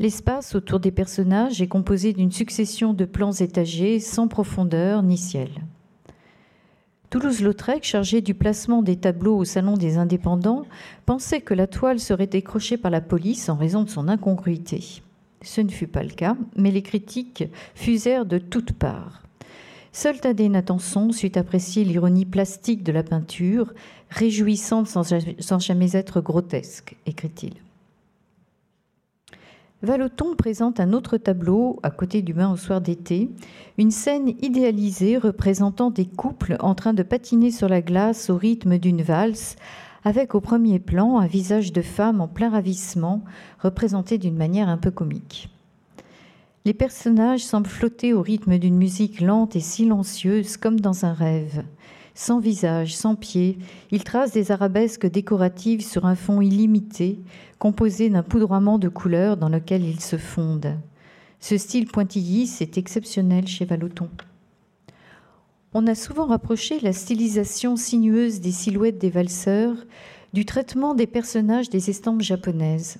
[0.00, 5.50] L'espace autour des personnages est composé d'une succession de plans étagés sans profondeur ni ciel.
[7.10, 10.66] Toulouse-Lautrec, chargé du placement des tableaux au Salon des Indépendants,
[11.04, 15.02] pensait que la toile serait décrochée par la police en raison de son incongruité.
[15.42, 19.22] Ce ne fut pas le cas, mais les critiques fusèrent de toutes parts.
[19.90, 23.72] Seul Tadé Natanson sut apprécier l'ironie plastique de la peinture,
[24.10, 27.54] réjouissante sans jamais être grotesque, écrit-il.
[29.80, 33.30] Vallotton présente un autre tableau à côté du bain au soir d'été,
[33.78, 38.78] une scène idéalisée représentant des couples en train de patiner sur la glace au rythme
[38.78, 39.54] d'une valse,
[40.04, 43.22] avec au premier plan un visage de femme en plein ravissement,
[43.60, 45.48] représenté d'une manière un peu comique.
[46.64, 51.62] Les personnages semblent flotter au rythme d'une musique lente et silencieuse comme dans un rêve.
[52.20, 53.58] Sans visage, sans pied,
[53.92, 57.20] ils tracent des arabesques décoratives sur un fond illimité,
[57.60, 60.80] composé d'un poudroiement de couleurs dans lequel ils se fondent.
[61.38, 64.10] Ce style pointilliste est exceptionnel chez Vallotton.
[65.74, 69.76] On a souvent rapproché la stylisation sinueuse des silhouettes des valseurs
[70.32, 72.98] du traitement des personnages des estampes japonaises.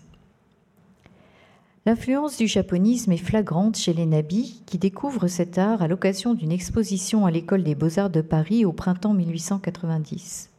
[1.88, 6.52] L'influence du japonisme est flagrante chez les nabis qui découvrent cet art à l'occasion d'une
[6.52, 10.50] exposition à l'école des beaux-arts de Paris au printemps 1890.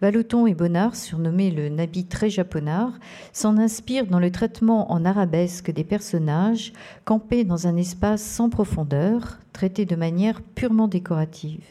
[0.00, 2.90] Vallotton et Bonnard, surnommés le nabi très japonard,
[3.32, 6.72] s'en inspirent dans le traitement en arabesque des personnages
[7.04, 11.62] campés dans un espace sans profondeur, traités de manière purement décorative.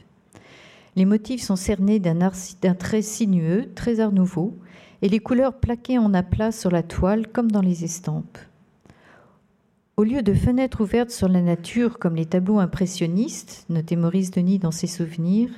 [0.96, 4.58] Les motifs sont cernés d'un trait sinueux, très art nouveau,
[5.02, 8.38] et les couleurs plaquées en aplat sur la toile comme dans les estampes.
[10.00, 14.60] Au lieu de fenêtres ouvertes sur la nature comme les tableaux impressionnistes, notait Maurice Denis
[14.60, 15.50] dans ses souvenirs,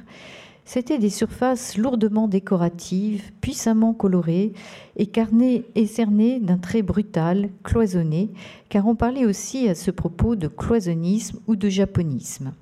[0.64, 4.54] C'étaient des surfaces lourdement décoratives, puissamment colorées,
[4.96, 8.30] et cernées d'un trait brutal, cloisonné,
[8.70, 12.54] car on parlait aussi à ce propos de cloisonnisme ou de japonisme.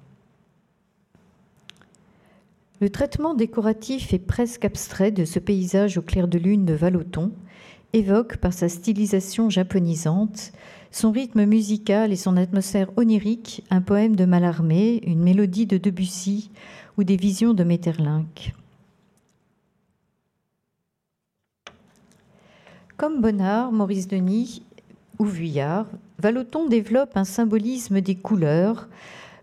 [2.80, 7.34] Le traitement décoratif et presque abstrait de ce paysage au clair de lune de Valoton
[7.94, 10.54] évoque par sa stylisation japonisante,
[10.91, 16.50] son rythme musical et son atmosphère onirique un poème de Mallarmé, une mélodie de Debussy
[16.97, 18.54] ou des visions de Metterlinck.
[22.97, 24.63] Comme Bonnard, Maurice Denis
[25.19, 25.86] ou Vuillard,
[26.19, 28.88] Valoton développe un symbolisme des couleurs,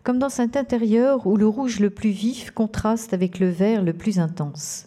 [0.02, 3.92] comme dans cet intérieur où le rouge le plus vif contraste avec le vert le
[3.92, 4.86] plus intense.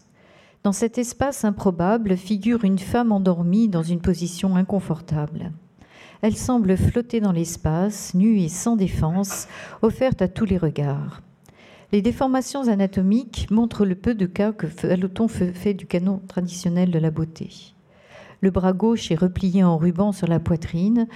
[0.63, 5.53] Dans cet espace improbable figure une femme endormie dans une position inconfortable.
[6.21, 9.47] Elle semble flotter dans l'espace, nue et sans défense,
[9.81, 11.21] offerte à tous les regards.
[11.91, 16.99] Les déformations anatomiques montrent le peu de cas que Vallotton fait du canon traditionnel de
[16.99, 17.49] la beauté.
[18.41, 21.07] Le bras gauche est replié en ruban sur la poitrine,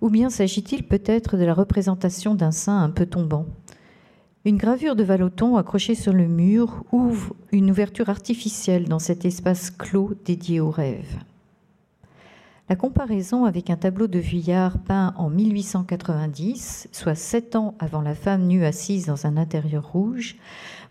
[0.00, 3.46] ou bien s'agit-il peut-être de la représentation d'un sein un peu tombant
[4.44, 9.70] Une gravure de Vallotton accrochée sur le mur ouvre une ouverture artificielle dans cet espace
[9.70, 11.18] clos dédié au rêve.
[12.68, 18.14] La comparaison avec un tableau de Vuillard peint en 1890, soit sept ans avant la
[18.14, 20.36] femme nue assise dans un intérieur rouge,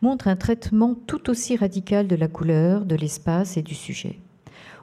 [0.01, 4.19] montre un traitement tout aussi radical de la couleur, de l'espace et du sujet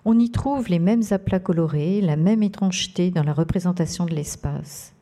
[0.04, 4.94] on y trouve les mêmes aplats colorés, la même étrangeté dans la représentation de l'espace.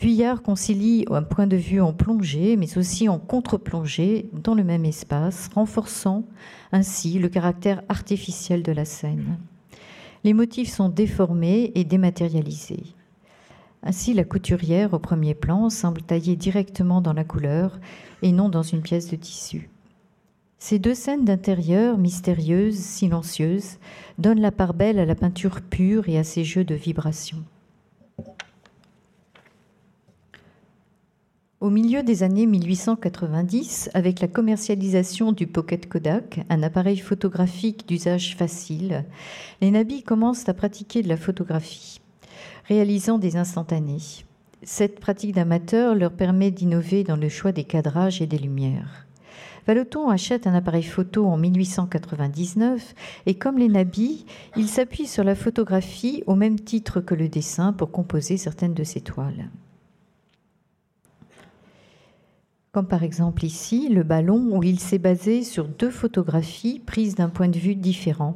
[0.00, 4.84] Vuillard concilie un point de vue en plongée, mais aussi en contre-plongée dans le même
[4.84, 6.24] espace, renforçant
[6.72, 9.38] ainsi le caractère artificiel de la scène.
[10.24, 12.84] Les motifs sont déformés et dématérialisés.
[13.82, 17.78] Ainsi, la couturière au premier plan semble taillée directement dans la couleur
[18.22, 19.68] et non dans une pièce de tissu.
[20.58, 23.76] Ces deux scènes d'intérieur, mystérieuses, silencieuses,
[24.16, 27.44] donnent la part belle à la peinture pure et à ses jeux de vibrations.
[31.60, 38.34] Au milieu des années 1890, avec la commercialisation du Pocket Kodak, un appareil photographique d'usage
[38.36, 39.04] facile,
[39.60, 42.00] les nabis commencent à pratiquer de la photographie,
[42.66, 44.24] réalisant des instantanés.
[44.64, 49.06] Cette pratique d'amateur leur permet d'innover dans le choix des cadrages et des lumières.
[49.66, 52.94] Valoton achète un appareil photo en 1899
[53.26, 57.72] et comme les nabis, il s'appuie sur la photographie au même titre que le dessin
[57.72, 59.50] pour composer certaines de ses toiles.
[62.74, 67.28] Comme par exemple ici, le ballon où il s'est basé sur deux photographies prises d'un
[67.28, 68.34] point de vue différent.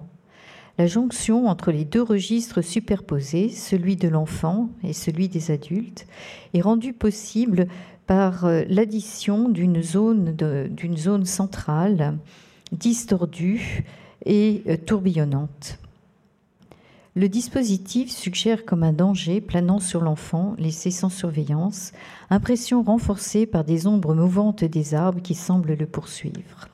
[0.78, 6.06] La jonction entre les deux registres superposés, celui de l'enfant et celui des adultes,
[6.54, 7.66] est rendue possible
[8.06, 10.36] par euh, l'addition d'une zone,
[10.96, 12.16] zone centrale
[12.70, 13.82] distordue
[14.24, 15.80] et euh, tourbillonnante.
[17.18, 21.90] Le dispositif suggère comme un danger planant sur l'enfant laissé sans surveillance,
[22.30, 26.68] impression renforcée par des ombres mouvantes des arbres qui semblent le poursuivre.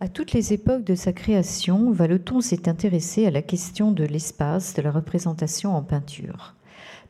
[0.00, 4.72] À toutes les époques de sa création, Valeton s'est intéressé à la question de l'espace
[4.72, 6.54] de la représentation en peinture.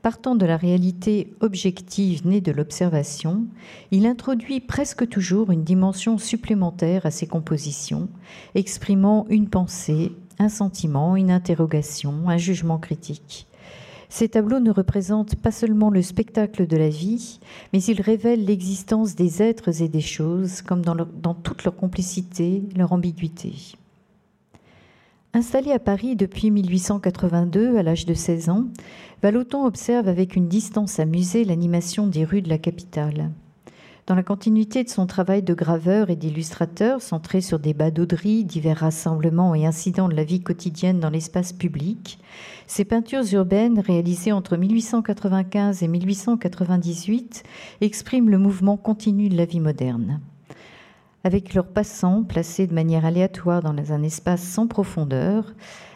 [0.02, 3.46] Partant de la réalité objective née de l'observation,
[3.90, 8.08] il introduit presque toujours une dimension supplémentaire à ses compositions,
[8.54, 13.48] exprimant une pensée, un sentiment, une interrogation, un jugement critique.
[14.08, 17.40] Ces tableaux ne représentent pas seulement le spectacle de la vie,
[17.72, 22.92] mais ils révèlent l'existence des êtres et des choses, comme dans, toute leur complicité, leur
[22.92, 23.52] ambiguïté.
[25.34, 28.64] Installé à Paris depuis 1882, à l'âge de 16 ans,
[29.22, 33.30] Valoton observe avec une distance amusée l'animation des rues de la capitale.
[34.06, 38.78] Dans la continuité de son travail de graveur et d'illustrateur, centré sur des badauderies, divers
[38.78, 42.18] rassemblements et incidents de la vie quotidienne dans l'espace public,
[42.66, 47.42] ses peintures urbaines, réalisées entre 1895 et 1898,
[47.82, 50.22] expriment le mouvement continu de la vie moderne
[51.24, 55.52] avec leurs passants placés de manière aléatoire dans un espace sans profondeur,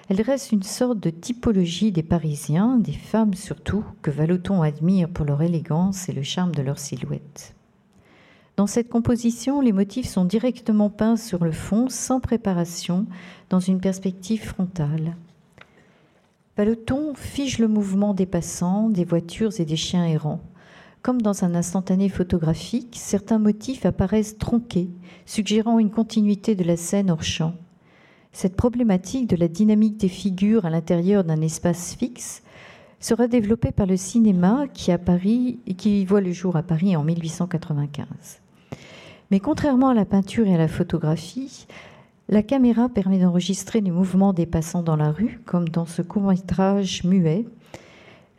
[0.09, 5.25] elles restent une sorte de typologie des Parisiens, des femmes surtout, que Valoton admire pour
[5.25, 7.55] leur élégance et le charme de leur silhouette.
[8.57, 13.07] Dans cette composition, les motifs sont directement peints sur le fond, sans préparation,
[13.49, 15.17] dans une perspective frontale.
[16.57, 20.41] Valoton fige le mouvement des passants, des voitures et des chiens errants.
[21.03, 24.89] Comme dans un instantané photographique, certains motifs apparaissent tronqués,
[25.27, 27.55] suggérant une continuité de la scène hors champ.
[28.31, 32.45] Cette problématique de la dynamique des figures à l'intérieur d'un espace fixe
[33.01, 37.03] sera développée par le cinéma qui, à Paris, qui voit le jour à Paris en
[37.03, 38.07] 1895.
[39.33, 41.67] Mais contrairement à la peinture et à la photographie,
[42.29, 47.03] la caméra permet d'enregistrer les mouvements des passants dans la rue, comme dans ce court-métrage
[47.03, 47.45] muet,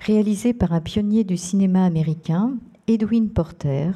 [0.04, 3.92] réalisé par un pionnier du cinéma américain, Edwin Porter,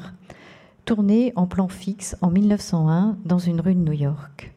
[0.86, 4.54] tourné en plan fixe en 1901 dans une rue de New York.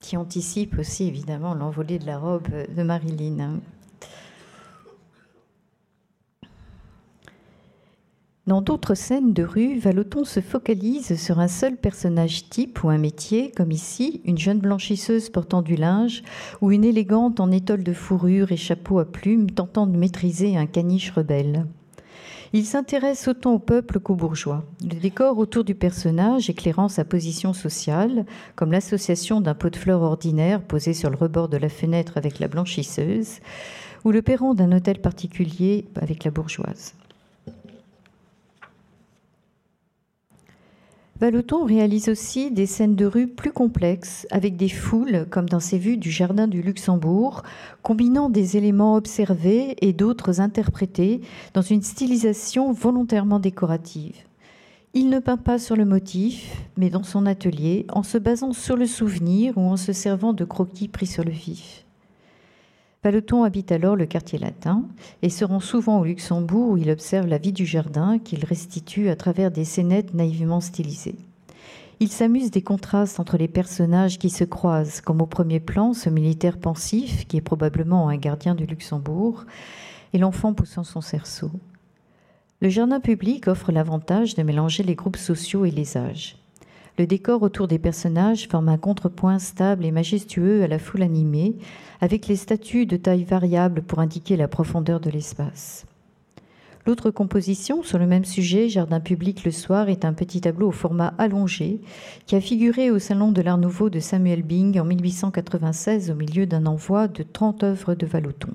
[0.00, 3.60] Qui anticipe aussi évidemment l'envolée de la robe de Marilyn.
[8.48, 12.96] Dans d'autres scènes de rue, Valoton se focalise sur un seul personnage type ou un
[12.96, 16.22] métier, comme ici, une jeune blanchisseuse portant du linge
[16.62, 20.64] ou une élégante en étole de fourrure et chapeau à plumes tentant de maîtriser un
[20.64, 21.66] caniche rebelle.
[22.54, 24.64] Il s'intéresse autant au peuple qu'aux bourgeois.
[24.82, 28.24] Le décor autour du personnage éclairant sa position sociale,
[28.56, 32.38] comme l'association d'un pot de fleurs ordinaire posé sur le rebord de la fenêtre avec
[32.38, 33.40] la blanchisseuse,
[34.06, 36.94] ou le perron d'un hôtel particulier avec la bourgeoise.
[41.20, 45.76] Valoton réalise aussi des scènes de rue plus complexes, avec des foules, comme dans ses
[45.76, 47.42] vues du Jardin du Luxembourg,
[47.82, 51.20] combinant des éléments observés et d'autres interprétés
[51.54, 54.14] dans une stylisation volontairement décorative.
[54.94, 58.76] Il ne peint pas sur le motif, mais dans son atelier, en se basant sur
[58.76, 61.84] le souvenir ou en se servant de croquis pris sur le vif.
[63.04, 64.84] Valeton habite alors le quartier latin
[65.22, 69.08] et se rend souvent au Luxembourg où il observe la vie du jardin qu'il restitue
[69.08, 71.14] à travers des scénettes naïvement stylisées.
[72.00, 76.10] Il s'amuse des contrastes entre les personnages qui se croisent, comme au premier plan ce
[76.10, 79.44] militaire pensif, qui est probablement un gardien du Luxembourg,
[80.12, 81.50] et l'enfant poussant son cerceau.
[82.60, 86.36] Le jardin public offre l'avantage de mélanger les groupes sociaux et les âges.
[86.98, 91.54] Le décor autour des personnages forme un contrepoint stable et majestueux à la foule animée,
[92.00, 95.86] avec les statues de taille variable pour indiquer la profondeur de l'espace.
[96.86, 100.72] L'autre composition sur le même sujet, Jardin public le soir, est un petit tableau au
[100.72, 101.80] format allongé
[102.26, 106.46] qui a figuré au Salon de l'Art Nouveau de Samuel Bing en 1896 au milieu
[106.46, 108.54] d'un envoi de 30 œuvres de Vallotton.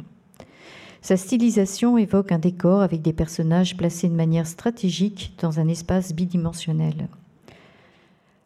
[1.01, 6.13] Sa stylisation évoque un décor avec des personnages placés de manière stratégique dans un espace
[6.13, 7.07] bidimensionnel.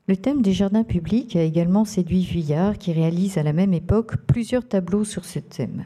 [0.09, 4.15] Le thème des jardins publics a également séduit Vuillard, qui réalise à la même époque
[4.25, 5.83] plusieurs tableaux sur ce thème.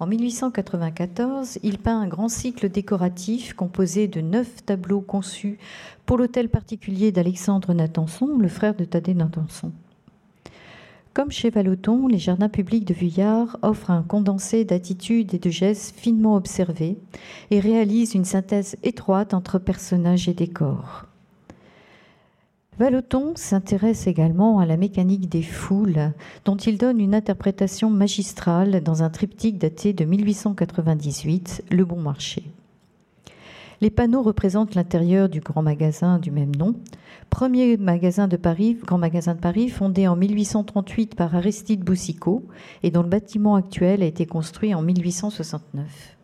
[0.00, 5.58] En 1894, il peint un grand cycle décoratif composé de neuf tableaux conçus
[6.04, 9.70] pour l'hôtel particulier d'Alexandre Natanson, le frère de Thaddée Natanson.
[11.12, 15.94] Comme chez Vallotton, les jardins publics de Vuillard offrent un condensé d'attitudes et de gestes
[15.96, 16.98] finement observés
[17.52, 21.06] et réalisent une synthèse étroite entre personnages et décors.
[22.76, 26.12] Valoton s'intéresse également à la mécanique des foules,
[26.44, 32.42] dont il donne une interprétation magistrale dans un triptyque daté de 1898, Le Bon Marché.
[33.80, 36.74] Les panneaux représentent l'intérieur du grand magasin du même nom,
[37.30, 42.42] premier magasin de Paris, grand magasin de Paris, fondé en 1838 par Aristide Boussicot
[42.82, 46.16] et dont le bâtiment actuel a été construit en 1869.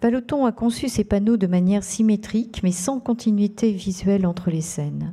[0.00, 5.12] Valoton a conçu ces panneaux de manière symétrique, mais sans continuité visuelle entre les scènes.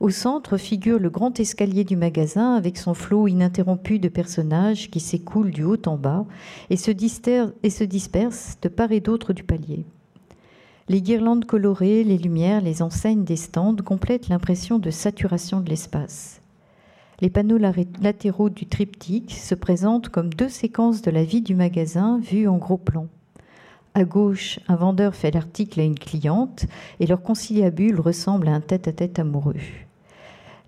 [0.00, 5.00] Au centre figure le grand escalier du magasin avec son flot ininterrompu de personnages qui
[5.00, 6.24] s'écoulent du haut en bas
[6.70, 6.90] et se,
[7.62, 9.84] et se dispersent de part et d'autre du palier.
[10.88, 16.40] Les guirlandes colorées, les lumières, les enseignes des stands complètent l'impression de saturation de l'espace.
[17.20, 22.18] Les panneaux latéraux du triptyque se présentent comme deux séquences de la vie du magasin
[22.20, 23.08] vues en gros plan.
[23.94, 26.66] À gauche, un vendeur fait l'article à une cliente
[27.00, 29.54] et leur conciliabule ressemble à un tête-à-tête amoureux.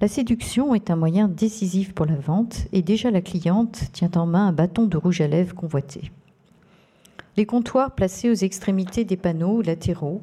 [0.01, 4.25] La séduction est un moyen décisif pour la vente et déjà la cliente tient en
[4.25, 6.11] main un bâton de rouge à lèvres convoité.
[7.37, 10.23] Les comptoirs placés aux extrémités des panneaux latéraux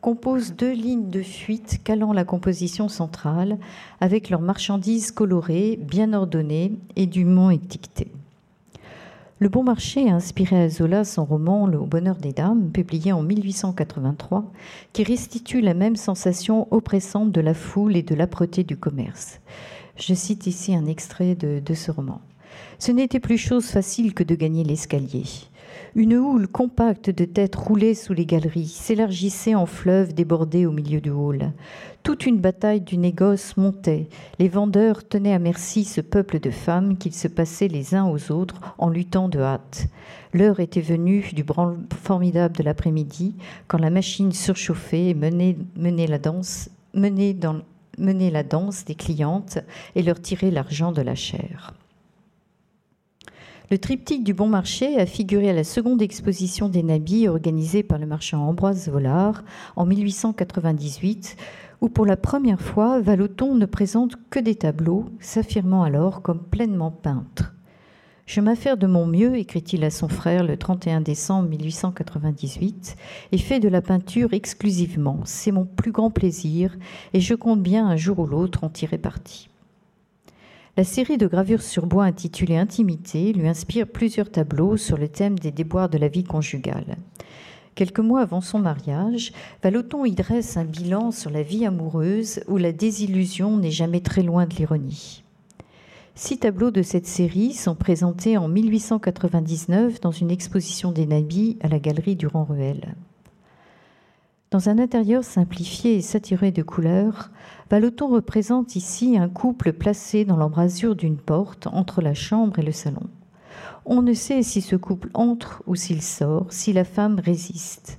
[0.00, 3.58] composent deux lignes de fuite calant la composition centrale
[4.00, 8.12] avec leurs marchandises colorées, bien ordonnées et dûment étiquetées.
[9.40, 13.22] Le Bon Marché a inspiré à Zola son roman Le Bonheur des Dames, publié en
[13.22, 14.50] 1883,
[14.92, 19.38] qui restitue la même sensation oppressante de la foule et de l'âpreté du commerce.
[19.96, 22.20] Je cite ici un extrait de, de ce roman.
[22.80, 25.22] Ce n'était plus chose facile que de gagner l'escalier.
[25.94, 31.00] Une houle compacte de têtes roulait sous les galeries, s'élargissait en fleuve débordé au milieu
[31.00, 31.52] du hall.
[32.02, 34.08] Toute une bataille du négoce montait.
[34.38, 38.30] Les vendeurs tenaient à merci ce peuple de femmes qu'ils se passaient les uns aux
[38.32, 39.88] autres en luttant de hâte.
[40.32, 43.34] L'heure était venue du branle formidable de l'après-midi,
[43.66, 45.56] quand la machine surchauffée menait
[46.06, 46.70] la danse
[48.84, 49.58] des clientes
[49.94, 51.74] et leur tirait l'argent de la chair.
[53.70, 57.98] Le triptyque du Bon Marché a figuré à la seconde exposition des nabis organisée par
[57.98, 59.44] le marchand Ambroise Vollard
[59.76, 61.36] en 1898,
[61.82, 66.90] où pour la première fois, Vallotton ne présente que des tableaux, s'affirmant alors comme pleinement
[66.90, 67.52] peintre.
[68.24, 72.96] Je m'affaire de mon mieux, écrit-il à son frère le 31 décembre 1898,
[73.32, 75.20] et fais de la peinture exclusivement.
[75.24, 76.74] C'est mon plus grand plaisir,
[77.12, 79.50] et je compte bien un jour ou l'autre en tirer parti.
[80.78, 85.36] La série de gravures sur bois intitulée Intimité lui inspire plusieurs tableaux sur le thème
[85.36, 86.98] des déboires de la vie conjugale.
[87.74, 92.58] Quelques mois avant son mariage, Valoton y dresse un bilan sur la vie amoureuse où
[92.58, 95.24] la désillusion n'est jamais très loin de l'ironie.
[96.14, 101.66] Six tableaux de cette série sont présentés en 1899 dans une exposition des Nabis à
[101.66, 102.94] la galerie Durand-Ruel.
[104.50, 107.30] Dans un intérieur simplifié et saturé de couleurs,
[107.70, 112.72] Valoton représente ici un couple placé dans l'embrasure d'une porte entre la chambre et le
[112.72, 113.08] salon.
[113.84, 117.98] On ne sait si ce couple entre ou s'il sort, si la femme résiste.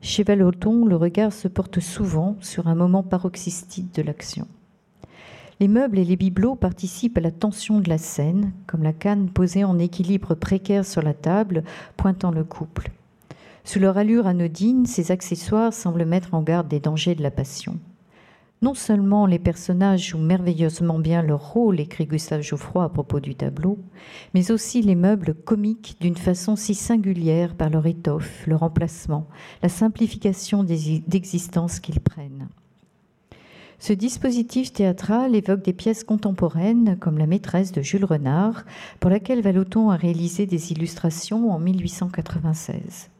[0.00, 4.46] Chez Valoton, le regard se porte souvent sur un moment paroxystique de l'action.
[5.58, 9.30] Les meubles et les bibelots participent à la tension de la scène, comme la canne
[9.30, 11.64] posée en équilibre précaire sur la table,
[11.96, 12.92] pointant le couple.
[13.64, 17.78] Sous leur allure anodine, ces accessoires semblent mettre en garde des dangers de la passion.
[18.62, 23.34] Non seulement les personnages jouent merveilleusement bien leur rôle, écrit Gustave Geoffroy à propos du
[23.34, 23.78] tableau,
[24.34, 29.26] mais aussi les meubles comiques d'une façon si singulière par leur étoffe, leur emplacement,
[29.64, 32.48] la simplification d'existence qu'ils prennent.
[33.80, 38.64] Ce dispositif théâtral évoque des pièces contemporaines comme La maîtresse de Jules Renard,
[39.00, 43.11] pour laquelle Vallotton a réalisé des illustrations en 1896.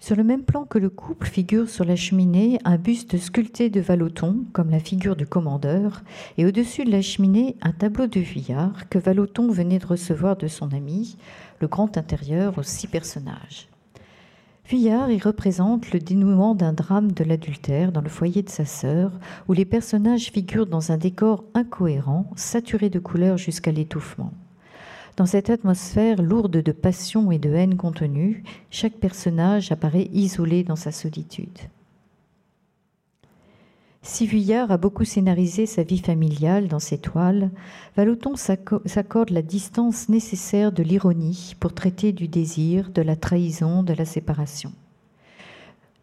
[0.00, 3.80] Sur le même plan que le couple figure sur la cheminée un buste sculpté de
[3.80, 6.02] Vallotton, comme la figure du commandeur,
[6.38, 10.46] et au-dessus de la cheminée un tableau de Vuillard que Vallotton venait de recevoir de
[10.46, 11.16] son ami,
[11.60, 13.68] le grand intérieur aux six personnages.
[14.68, 19.10] Vuillard y représente le dénouement d'un drame de l'adultère dans le foyer de sa sœur,
[19.48, 24.32] où les personnages figurent dans un décor incohérent, saturé de couleurs jusqu'à l'étouffement.
[25.18, 30.76] Dans cette atmosphère lourde de passion et de haine contenue, chaque personnage apparaît isolé dans
[30.76, 31.58] sa solitude.
[34.00, 37.50] Si Vuillard a beaucoup scénarisé sa vie familiale dans ses toiles,
[37.96, 43.94] Vallotton s'accorde la distance nécessaire de l'ironie pour traiter du désir, de la trahison, de
[43.94, 44.70] la séparation.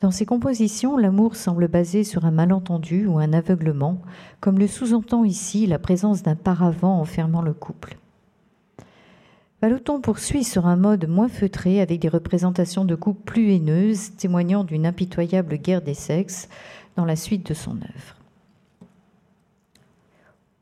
[0.01, 4.01] Dans ses compositions, l'amour semble basé sur un malentendu ou un aveuglement,
[4.41, 7.95] comme le sous-entend ici la présence d'un paravent enfermant le couple.
[9.65, 14.63] Vallotton poursuit sur un mode moins feutré avec des représentations de coups plus haineuses, témoignant
[14.63, 16.49] d'une impitoyable guerre des sexes
[16.95, 18.15] dans la suite de son œuvre.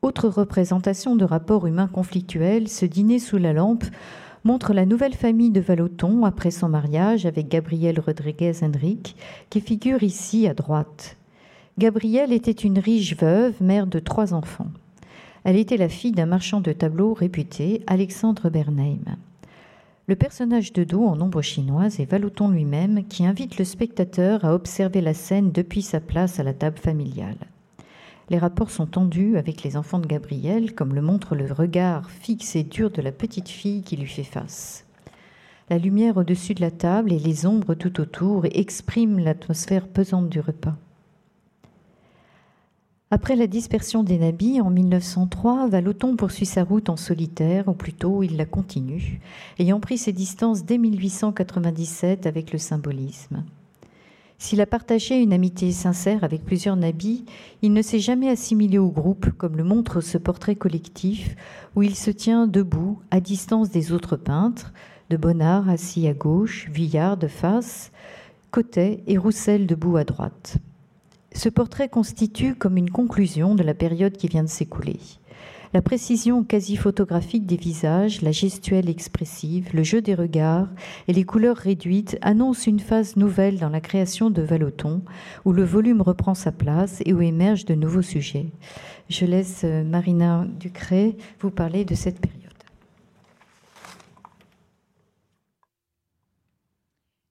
[0.04, 3.84] Autre représentation de rapports humains conflictuels, ce dîner sous la lampe
[4.46, 9.18] montre la nouvelle famille de Vallotton après son mariage avec Gabrielle Rodriguez Henrique,
[9.50, 11.18] qui figure ici à droite.
[11.78, 14.72] Gabrielle était une riche veuve, mère de trois enfants.
[15.44, 19.18] Elle était la fille d'un marchand de tableaux réputé, Alexandre Bernheim.
[20.08, 24.54] Le personnage de dos en ombre chinoise est Valoton lui-même qui invite le spectateur à
[24.54, 27.38] observer la scène depuis sa place à la table familiale.
[28.30, 32.56] Les rapports sont tendus avec les enfants de Gabriel, comme le montre le regard fixe
[32.56, 34.86] et dur de la petite fille qui lui fait face.
[35.70, 40.40] La lumière au-dessus de la table et les ombres tout autour expriment l'atmosphère pesante du
[40.40, 40.76] repas.
[43.16, 48.24] Après la dispersion des nabis en 1903, Vallotton poursuit sa route en solitaire, ou plutôt
[48.24, 49.22] il la continue,
[49.60, 53.44] ayant pris ses distances dès 1897 avec le symbolisme.
[54.40, 57.24] S'il a partagé une amitié sincère avec plusieurs nabis,
[57.62, 61.36] il ne s'est jamais assimilé au groupe, comme le montre ce portrait collectif,
[61.76, 64.74] où il se tient debout, à distance des autres peintres,
[65.12, 67.92] de Bonnard assis à gauche, Villard de face,
[68.50, 70.58] Cotet et Roussel debout à droite.
[71.36, 75.00] Ce portrait constitue comme une conclusion de la période qui vient de s'écouler.
[75.74, 80.70] La précision quasi photographique des visages, la gestuelle expressive, le jeu des regards
[81.08, 85.02] et les couleurs réduites annoncent une phase nouvelle dans la création de Vallotton,
[85.46, 88.52] où le volume reprend sa place et où émergent de nouveaux sujets.
[89.10, 92.44] Je laisse euh, Marina Ducré vous parler de cette période.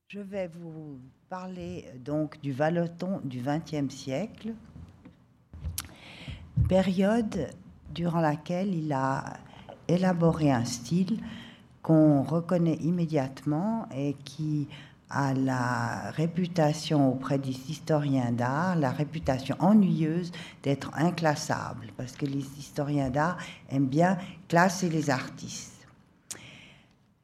[0.08, 0.98] Je vais vous
[1.32, 4.52] parler euh, donc du Valoton du XXe siècle,
[6.68, 7.48] période
[7.94, 9.38] durant laquelle il a
[9.88, 11.18] élaboré un style
[11.82, 14.68] qu'on reconnaît immédiatement et qui
[15.08, 22.44] a la réputation auprès des historiens d'art, la réputation ennuyeuse d'être inclassable, parce que les
[22.58, 23.38] historiens d'art
[23.70, 24.18] aiment bien
[24.48, 25.71] classer les artistes.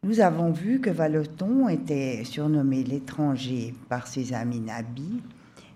[0.04, 5.20] Nous avons vu que Valeton était surnommé l'étranger par ses amis nabis.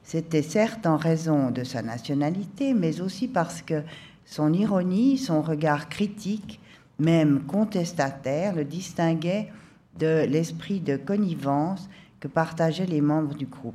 [0.05, 3.83] C'était certes en raison de sa nationalité, mais aussi parce que
[4.25, 6.61] son ironie, son regard critique,
[7.01, 9.51] même contestataire, le distinguaient
[9.99, 11.89] de l'esprit de connivence
[12.21, 13.75] que partageaient les membres du groupe.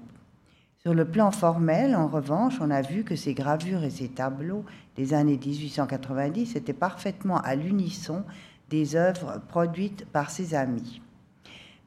[0.77, 4.63] Sur le plan formel, en revanche, on a vu que ces gravures et ces tableaux
[4.95, 8.23] des années 1890 étaient parfaitement à l'unisson
[8.70, 11.01] des œuvres produites par ses amis.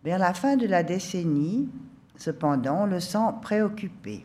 [0.04, 1.68] Vers la fin de la décennie,
[2.16, 4.24] cependant, on le sent préoccupé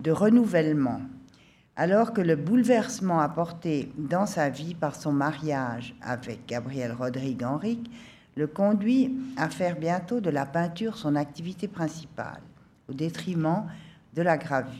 [0.00, 1.00] de renouvellement,
[1.76, 7.90] alors que le bouleversement apporté dans sa vie par son mariage avec Gabriel Rodrigue Henrique
[8.36, 12.42] le conduit à faire bientôt de la peinture son activité principale,
[12.88, 13.66] au détriment
[14.14, 14.72] de la gravure.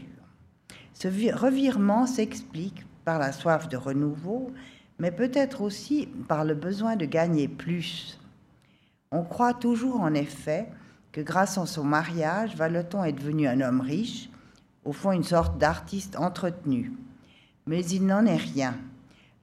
[0.92, 4.52] Ce revirement s'explique par la soif de renouveau
[4.98, 8.18] mais peut-être aussi par le besoin de gagner plus.
[9.10, 10.68] On croit toujours en effet
[11.12, 14.28] que grâce à son mariage, Valeton est devenu un homme riche,
[14.84, 16.92] au fond une sorte d'artiste entretenu.
[17.66, 18.74] Mais il n'en est rien.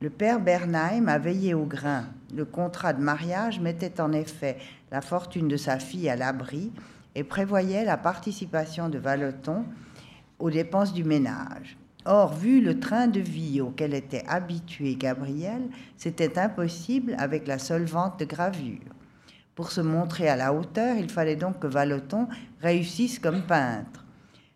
[0.02, 2.06] Le père Bernheim a veillé au grain.
[2.36, 4.58] Le contrat de mariage mettait en effet
[4.92, 6.72] la fortune de sa fille à l'abri
[7.16, 9.66] et prévoyait la participation de Valeton
[10.40, 11.78] aux dépenses du ménage.
[12.06, 15.62] Or, vu le train de vie auquel était habitué Gabriel,
[15.96, 18.80] c'était impossible avec la seule vente de gravure.
[19.56, 22.28] Pour se montrer à la hauteur, il fallait donc que Valoton
[22.62, 24.04] réussisse comme peintre.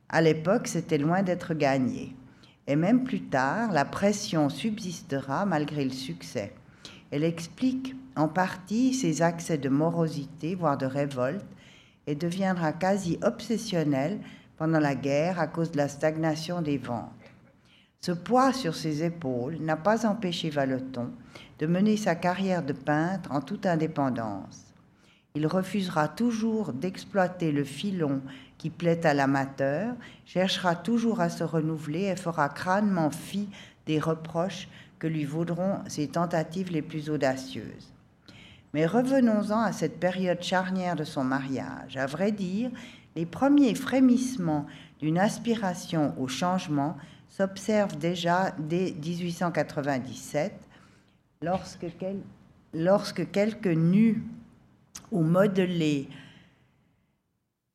[0.09, 2.15] À l'époque, c'était loin d'être gagné.
[2.67, 6.53] Et même plus tard, la pression subsistera malgré le succès.
[7.11, 11.45] Elle explique en partie ses accès de morosité, voire de révolte,
[12.07, 14.19] et deviendra quasi obsessionnelle
[14.57, 17.11] pendant la guerre à cause de la stagnation des ventes.
[18.01, 21.11] Ce poids sur ses épaules n'a pas empêché Valeton
[21.59, 24.73] de mener sa carrière de peintre en toute indépendance.
[25.35, 28.21] Il refusera toujours d'exploiter le filon
[28.57, 29.95] qui plaît à l'amateur,
[30.25, 33.49] cherchera toujours à se renouveler et fera crânement fi
[33.85, 34.67] des reproches
[34.99, 37.93] que lui vaudront ses tentatives les plus audacieuses.
[38.73, 41.97] Mais revenons-en à cette période charnière de son mariage.
[41.97, 42.69] À vrai dire,
[43.15, 44.65] les premiers frémissements
[44.99, 46.97] d'une aspiration au changement
[47.30, 50.53] s'observe déjà dès 1897,
[51.41, 51.86] lorsque,
[52.73, 54.23] lorsque quelques nus
[55.11, 56.09] ou modelés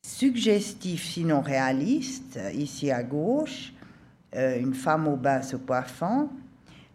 [0.05, 3.73] suggestifs sinon réalistes, ici à gauche,
[4.35, 6.31] euh, une femme au bain se coiffant,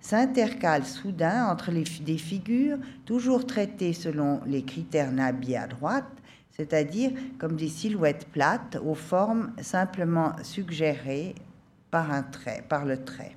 [0.02, 6.06] s'intercalent soudain entre les, des figures toujours traitées selon les critères Nabi à droite,
[6.52, 11.36] c'est-à-dire comme des silhouettes plates aux formes simplement suggérées
[11.98, 13.36] par un trait, par le trait.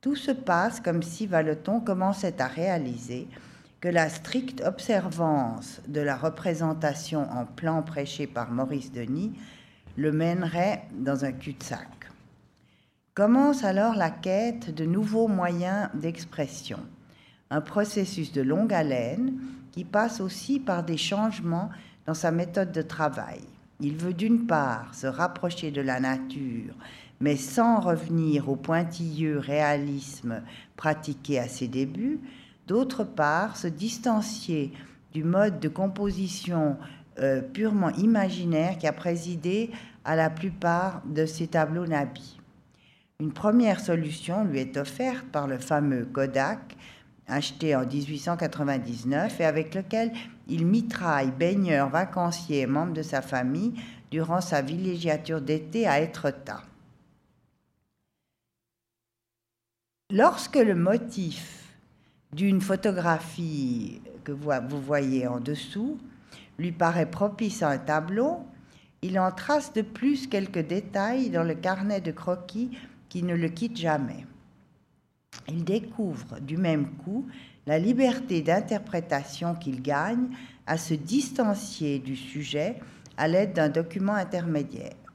[0.00, 3.26] Tout se passe comme si Valeton commençait à réaliser
[3.80, 9.32] que la stricte observance de la représentation en plan prêché par Maurice Denis
[9.96, 11.88] le mènerait dans un cul-de-sac.
[13.14, 16.78] Commence alors la quête de nouveaux moyens d'expression,
[17.50, 19.40] un processus de longue haleine
[19.72, 21.70] qui passe aussi par des changements
[22.06, 23.40] dans sa méthode de travail.
[23.80, 26.72] Il veut d'une part se rapprocher de la nature
[27.20, 30.42] mais sans revenir au pointilleux réalisme
[30.76, 32.20] pratiqué à ses débuts,
[32.66, 34.72] d'autre part se distancier
[35.12, 36.76] du mode de composition
[37.18, 39.70] euh, purement imaginaire qui a présidé
[40.04, 42.38] à la plupart de ses tableaux nabis.
[43.18, 46.76] Une première solution lui est offerte par le fameux Kodak,
[47.26, 50.12] acheté en 1899 et avec lequel
[50.48, 53.72] il mitraille baigneurs, vacanciers et membres de sa famille
[54.10, 56.62] durant sa villégiature d'été à Étretat.
[60.12, 61.74] Lorsque le motif
[62.32, 65.98] d'une photographie que vous voyez en dessous
[66.60, 68.38] lui paraît propice à un tableau,
[69.02, 72.70] il en trace de plus quelques détails dans le carnet de croquis
[73.08, 74.24] qui ne le quitte jamais.
[75.48, 77.26] Il découvre du même coup
[77.66, 80.28] la liberté d'interprétation qu'il gagne
[80.68, 82.76] à se distancier du sujet
[83.16, 85.05] à l'aide d'un document intermédiaire.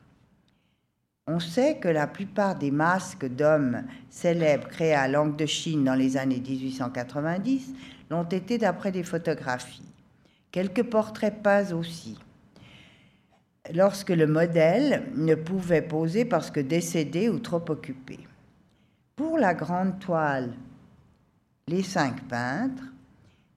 [1.34, 5.96] On sait que la plupart des masques d'hommes célèbres créés à Langue de Chine dans
[5.96, 7.74] les années 1890
[8.10, 9.94] l'ont été d'après des photographies.
[10.52, 12.20] Quelques portraits pas aussi.
[13.74, 18.20] Lorsque le modèle ne pouvait poser parce que décédé ou trop occupé.
[19.16, 20.52] Pour la grande toile,
[21.66, 22.84] les cinq peintres,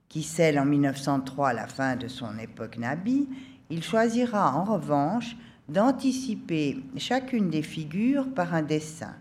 [0.09, 3.29] qui scellent en 1903 la fin de son époque Nabi,
[3.69, 5.35] il choisira en revanche
[5.69, 9.15] d'anticiper chacune des figures par un dessin.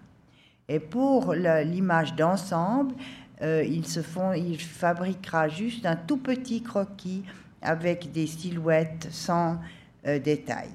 [0.68, 2.96] Et pour l'image d'ensemble,
[3.42, 7.24] euh, il, se fabriquera juste un tout petit croquis
[7.62, 9.60] avec des silhouettes sans
[10.06, 10.70] euh, détail.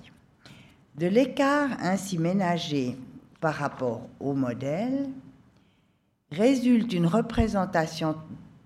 [0.96, 2.96] De l'écart ainsi ménagé
[3.40, 5.08] par rapport au modèle,
[6.32, 8.16] résulte une représentation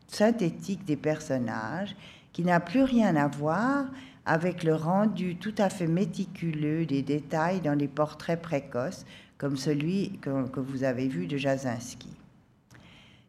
[0.08, 1.94] synthétique des personnages
[2.32, 3.84] qui n'a plus rien à voir
[4.24, 9.04] avec le rendu tout à fait méticuleux des détails dans les portraits précoces,
[9.38, 12.10] comme celui que, vous avez vu de Jasinski.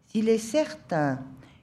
[0.07, 1.19] S'il est certain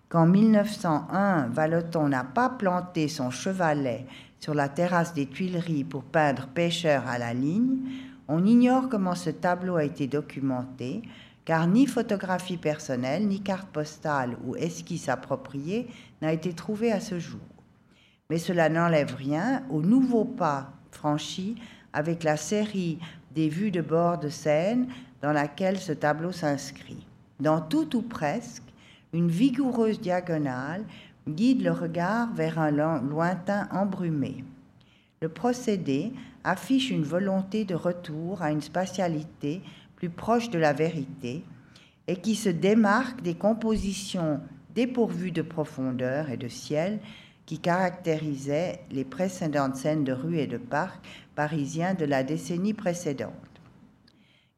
[0.09, 4.07] qu'en 1901, Vallotton n'a pas planté son chevalet
[4.41, 7.78] sur la terrasse des Tuileries pour peindre pêcheur à la ligne,
[8.26, 11.03] on ignore comment ce tableau a été documenté,
[11.45, 15.89] car ni photographie personnelle, ni carte postale ou esquisse appropriée
[16.22, 17.41] n'a été trouvée à ce jour.
[18.31, 21.57] Mais cela n'enlève rien au nouveau pas franchi
[21.93, 22.99] avec la série
[23.35, 24.87] des vues de bord de Seine
[25.20, 27.07] dans laquelle ce tableau s'inscrit.
[27.41, 28.62] Dans tout ou presque,
[29.12, 30.85] une vigoureuse diagonale
[31.28, 32.70] guide le regard vers un
[33.01, 34.45] lointain embrumé.
[35.20, 36.12] Le procédé
[36.45, 39.61] affiche une volonté de retour à une spatialité
[39.97, 41.45] plus proche de la vérité
[42.07, 44.41] et qui se démarque des compositions
[44.74, 47.01] dépourvues de profondeur et de ciel
[47.51, 53.32] qui caractérisaient les précédentes scènes de rue et de parc parisiens de la décennie précédente.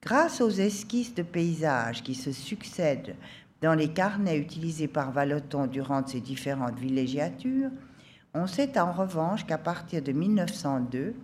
[0.02, 3.16] Grâce aux esquisses de paysages qui se succèdent
[3.62, 7.70] dans les carnets utilisés par Vallotton durant ses différentes villégiatures,
[8.34, 11.14] on sait en revanche qu'à partir de 1902,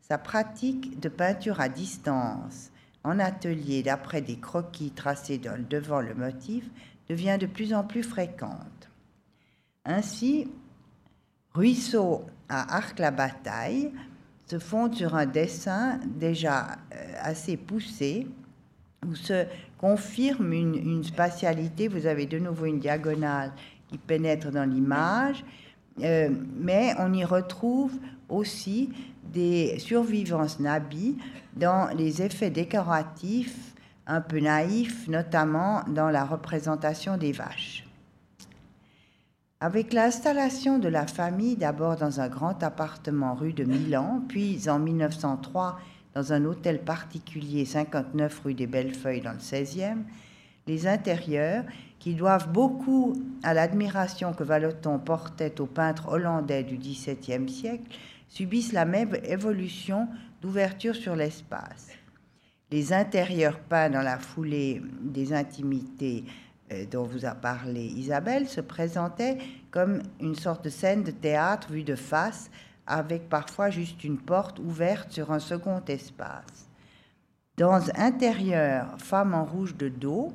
[0.00, 2.70] sa pratique de peinture à distance
[3.02, 6.70] en atelier d'après des croquis tracés devant le motif
[7.08, 8.88] devient de plus en plus fréquente.
[9.84, 10.46] Ainsi,
[11.54, 13.92] Ruisseau à Arc-la-Bataille
[14.46, 18.26] se fonde sur un dessin déjà euh, assez poussé
[19.06, 19.46] où se
[19.78, 21.88] confirme une, une, spatialité.
[21.88, 23.52] Vous avez de nouveau une diagonale
[23.88, 25.44] qui pénètre dans l'image,
[26.02, 27.92] euh, mais on y retrouve
[28.28, 28.90] aussi
[29.32, 31.16] des survivances nabis
[31.56, 33.74] dans les effets décoratifs
[34.06, 37.89] un peu naïfs, notamment dans la représentation des vaches.
[39.62, 44.78] Avec l'installation de la famille d'abord dans un grand appartement rue de Milan, puis en
[44.78, 45.78] 1903
[46.14, 49.98] dans un hôtel particulier 59 rue des Bellefeuilles dans le 16e,
[50.66, 51.64] les intérieurs,
[51.98, 57.84] qui doivent beaucoup à l'admiration que Vallotton portait aux peintres hollandais du XVIIe siècle,
[58.28, 60.08] subissent la même évolution
[60.40, 61.88] d'ouverture sur l'espace.
[62.70, 66.24] Les intérieurs peints dans la foulée des intimités
[66.90, 69.38] dont vous a parlé Isabelle se présentaient
[69.70, 72.50] comme une sorte de scène de théâtre vue de face,
[72.86, 76.68] avec parfois juste une porte ouverte sur un second espace.
[77.56, 80.32] Dans intérieur, femme en rouge de dos,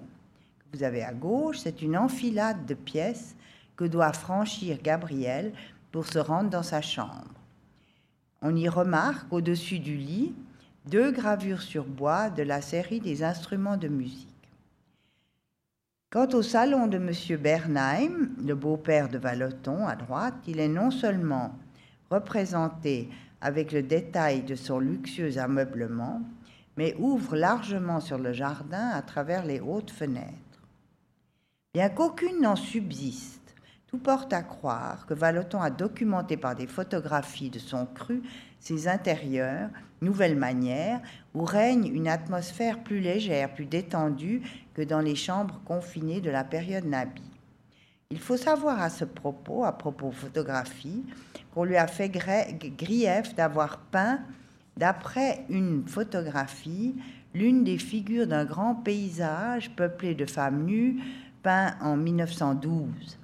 [0.60, 3.36] que vous avez à gauche, c'est une enfilade de pièces
[3.76, 5.54] que doit franchir Gabriel
[5.92, 7.34] pour se rendre dans sa chambre.
[8.42, 10.34] On y remarque au-dessus du lit
[10.86, 14.35] deux gravures sur bois de la série des instruments de musique.
[16.16, 17.12] Quant au salon de M.
[17.42, 21.54] Bernheim, le beau-père de Vallotton à droite, il est non seulement
[22.10, 23.10] représenté
[23.42, 26.22] avec le détail de son luxueux ameublement,
[26.78, 30.62] mais ouvre largement sur le jardin à travers les hautes fenêtres.
[31.74, 33.54] Bien qu'aucune n'en subsiste,
[33.88, 38.24] tout porte à croire que Vallotton a documenté par des photographies de son cru
[38.62, 39.70] ses intérieurs,
[40.02, 41.02] nouvelle manière,
[41.34, 46.44] où règne une atmosphère plus légère, plus détendue que dans les chambres confinées de la
[46.44, 47.24] période Nabi.
[48.12, 51.04] Il faut savoir à ce propos, à propos photographie,
[51.54, 54.20] qu'on lui a fait grief d'avoir peint,
[54.78, 56.96] d'après une photographie,
[57.34, 61.02] l'une des figures d'un grand paysage peuplé de femmes nues,
[61.42, 63.18] peint en 1912.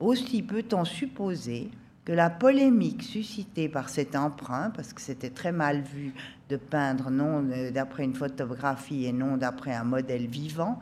[0.00, 1.70] Aussi peut-on supposer
[2.04, 6.14] que la polémique suscitée par cet emprunt, parce que c'était très mal vu
[6.48, 7.42] de peindre non
[7.72, 10.80] d'après une photographie et non d'après un modèle vivant,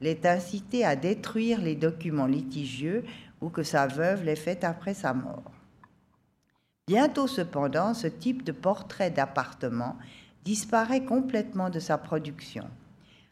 [0.00, 3.04] l'ait incité à détruire les documents litigieux
[3.40, 5.52] ou que sa veuve l'ait fait après sa mort.
[6.86, 9.96] Bientôt cependant, ce type de portrait d'appartement
[10.44, 12.66] disparaît complètement de sa production.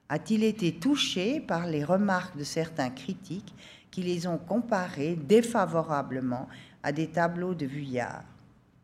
[0.08, 3.54] A-t-il été touché par les remarques de certains critiques
[3.90, 6.48] qui les ont comparés défavorablement
[6.82, 8.24] à des tableaux de Vuillard?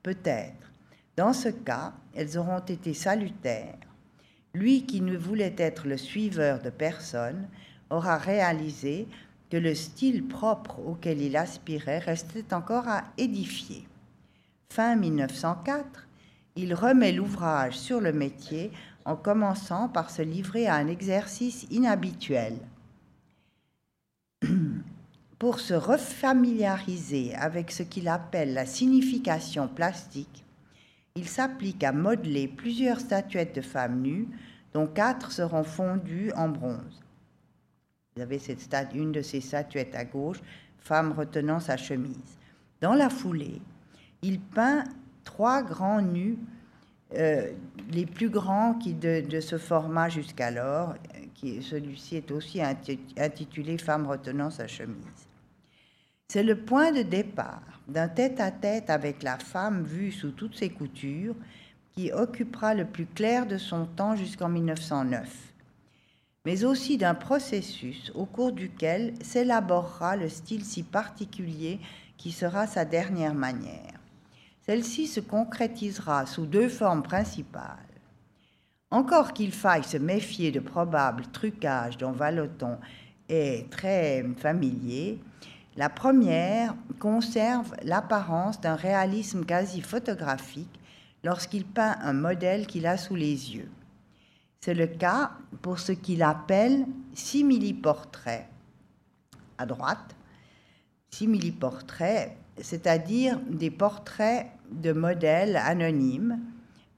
[0.03, 0.74] Peut-être.
[1.16, 3.78] Dans ce cas, elles auront été salutaires.
[4.52, 7.48] Lui qui ne voulait être le suiveur de personne
[7.90, 9.06] aura réalisé
[9.50, 13.86] que le style propre auquel il aspirait restait encore à édifier.
[14.70, 16.08] Fin 1904,
[16.56, 18.70] il remet l'ouvrage sur le métier
[19.04, 22.56] en commençant par se livrer à un exercice inhabituel
[25.38, 30.43] pour se refamiliariser avec ce qu'il appelle la signification plastique,
[31.16, 34.26] il s'applique à modeler plusieurs statuettes de femmes nues,
[34.72, 37.04] dont quatre seront fondues en bronze.
[38.16, 40.40] Vous avez cette une de ces statuettes à gauche,
[40.78, 42.38] femme retenant sa chemise.
[42.80, 43.62] Dans la foulée,
[44.22, 44.84] il peint
[45.22, 46.36] trois grands nus,
[47.14, 47.52] euh,
[47.92, 50.94] les plus grands qui de, ce format jusqu'alors,
[51.60, 55.28] celui-ci est aussi intitulé Femme retenant sa chemise.
[56.29, 61.37] C'est le point de départ d'un tête-à-tête avec la femme vue sous toutes ses coutures
[61.93, 65.29] qui occupera le plus clair de son temps jusqu'en 1909,
[66.45, 71.79] mais aussi d'un processus au cours duquel s'élaborera le style si particulier
[72.16, 73.93] qui sera sa dernière manière.
[74.66, 77.79] Celle-ci se concrétisera sous deux formes principales.
[78.91, 82.79] Encore qu'il faille se méfier de probables trucages dont Valoton
[83.29, 85.18] est très familier,
[85.77, 90.81] la première conserve l'apparence d'un réalisme quasi photographique
[91.25, 93.70] lorsqu'il peint un modèle qu'il a sous les yeux.
[94.61, 98.49] C'est le cas pour ce qu'il appelle simili-portrait.
[99.59, 100.14] À droite,
[101.11, 106.41] simili-portrait, c'est-à-dire des portraits de modèles anonymes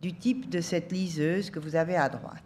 [0.01, 2.43] du type de cette liseuse que vous avez à droite.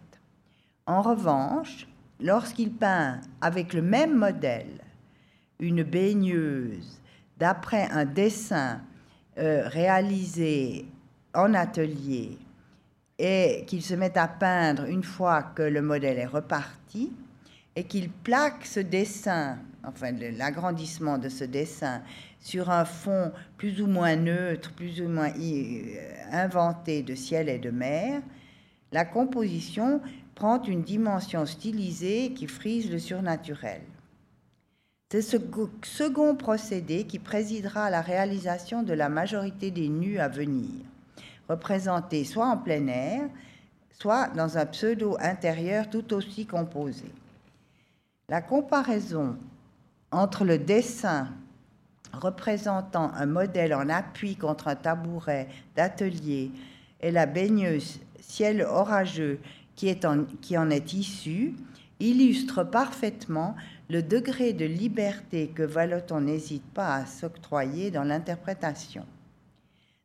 [0.85, 1.87] En revanche,
[2.19, 4.81] lorsqu'il peint avec le même modèle
[5.61, 6.99] une baigneuse
[7.37, 8.81] d'après un dessin
[9.37, 10.85] euh, réalisé
[11.33, 12.37] en atelier
[13.17, 17.13] et qu'il se met à peindre une fois que le modèle est reparti
[17.75, 22.01] et qu'il plaque ce dessin, enfin l'agrandissement de ce dessin,
[22.39, 25.95] sur un fond plus ou moins neutre, plus ou moins euh,
[26.31, 28.21] inventé de ciel et de mer,
[28.91, 30.01] la composition
[30.35, 33.81] prend une dimension stylisée qui frise le surnaturel.
[35.11, 35.35] C'est ce
[35.83, 40.69] second procédé qui présidera à la réalisation de la majorité des nus à venir,
[41.49, 43.23] représentés soit en plein air,
[43.99, 47.11] soit dans un pseudo intérieur tout aussi composé.
[48.29, 49.35] La comparaison
[50.11, 51.27] entre le dessin
[52.13, 56.51] représentant un modèle en appui contre un tabouret d'atelier
[57.01, 59.41] et la baigneuse ciel orageux
[59.75, 59.93] qui,
[60.39, 61.53] qui en est issue
[61.99, 63.57] illustre parfaitement
[63.91, 69.05] le degré de liberté que Valoton n'hésite pas à s'octroyer dans l'interprétation.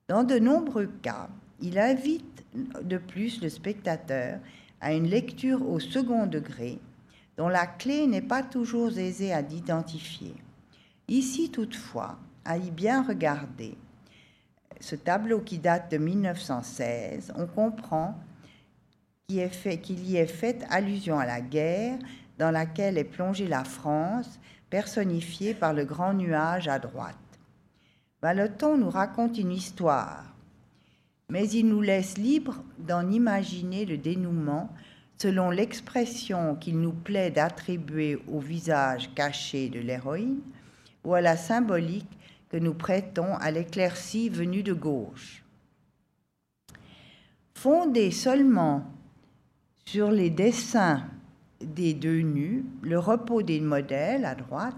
[0.08, 1.28] Dans de nombreux cas,
[1.60, 2.44] il invite
[2.82, 4.40] de plus le spectateur
[4.80, 6.80] à une lecture au second degré,
[7.36, 10.34] dont la clé n'est pas toujours aisée à identifier.
[11.06, 13.78] Ici toutefois, à y bien regarder,
[14.80, 18.18] ce tableau qui date de 1916, on comprend
[19.28, 21.98] qu'il y est fait allusion à la guerre
[22.38, 24.38] dans laquelle est plongée la France,
[24.70, 27.16] personnifiée par le grand nuage à droite.
[28.20, 30.24] Baloton nous raconte une histoire,
[31.28, 34.70] mais il nous laisse libres d'en imaginer le dénouement
[35.18, 40.40] selon l'expression qu'il nous plaît d'attribuer au visage caché de l'héroïne
[41.04, 42.10] ou à la symbolique
[42.50, 45.42] que nous prêtons à l'éclaircie venue de gauche.
[47.54, 48.84] Fondé seulement
[49.84, 51.06] sur les dessins
[51.60, 54.74] des deux nus, le repos des modèles à droite,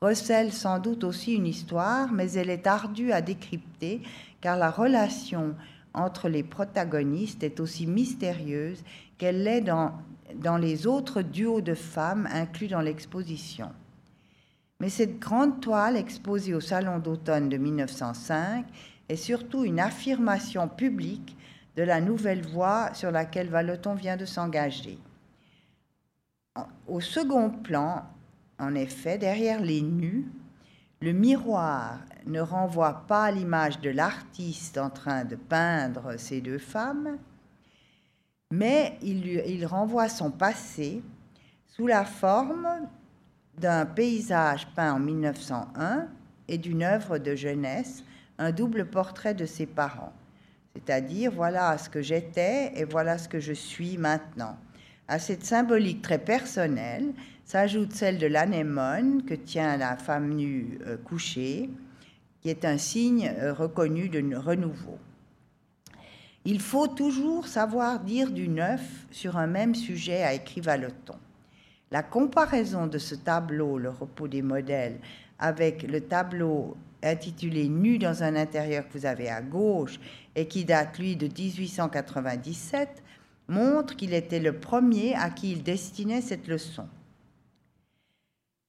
[0.00, 4.02] recèle sans doute aussi une histoire, mais elle est ardue à décrypter
[4.40, 5.54] car la relation
[5.94, 8.82] entre les protagonistes est aussi mystérieuse
[9.16, 9.92] qu'elle l'est dans,
[10.34, 13.70] dans les autres duos de femmes inclus dans l'exposition.
[14.80, 18.66] Mais cette grande toile exposée au Salon d'automne de 1905
[19.08, 21.36] est surtout une affirmation publique
[21.76, 24.98] de la nouvelle voie sur laquelle Valeton vient de s'engager.
[26.86, 28.04] Au second plan,
[28.58, 30.26] en effet, derrière les nus,
[31.00, 37.18] le miroir ne renvoie pas l'image de l'artiste en train de peindre ces deux femmes,
[38.50, 41.02] mais il, il renvoie son passé
[41.66, 42.68] sous la forme
[43.58, 46.06] d'un paysage peint en 1901
[46.48, 48.04] et d'une œuvre de jeunesse,
[48.38, 50.12] un double portrait de ses parents.
[50.74, 54.56] C'est-à-dire, voilà ce que j'étais et voilà ce que je suis maintenant.
[55.06, 57.12] À cette symbolique très personnelle
[57.44, 61.68] s'ajoute celle de l'anémone que tient la femme nue euh, couchée,
[62.40, 64.98] qui est un signe euh, reconnu de renouveau.
[66.46, 68.80] Il faut toujours savoir dire du neuf
[69.10, 71.16] sur un même sujet, a écrit Valeton.
[71.90, 74.98] La comparaison de ce tableau, Le repos des modèles,
[75.38, 80.00] avec le tableau intitulé Nu dans un intérieur que vous avez à gauche
[80.34, 83.02] et qui date, lui, de 1897,
[83.48, 86.88] montre qu'il était le premier à qui il destinait cette leçon.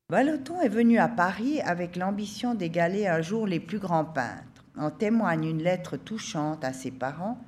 [0.10, 4.66] Vallotton est venu à Paris avec l'ambition d'égaler un jour les plus grands peintres.
[4.78, 7.40] En témoigne une lettre touchante à ses parents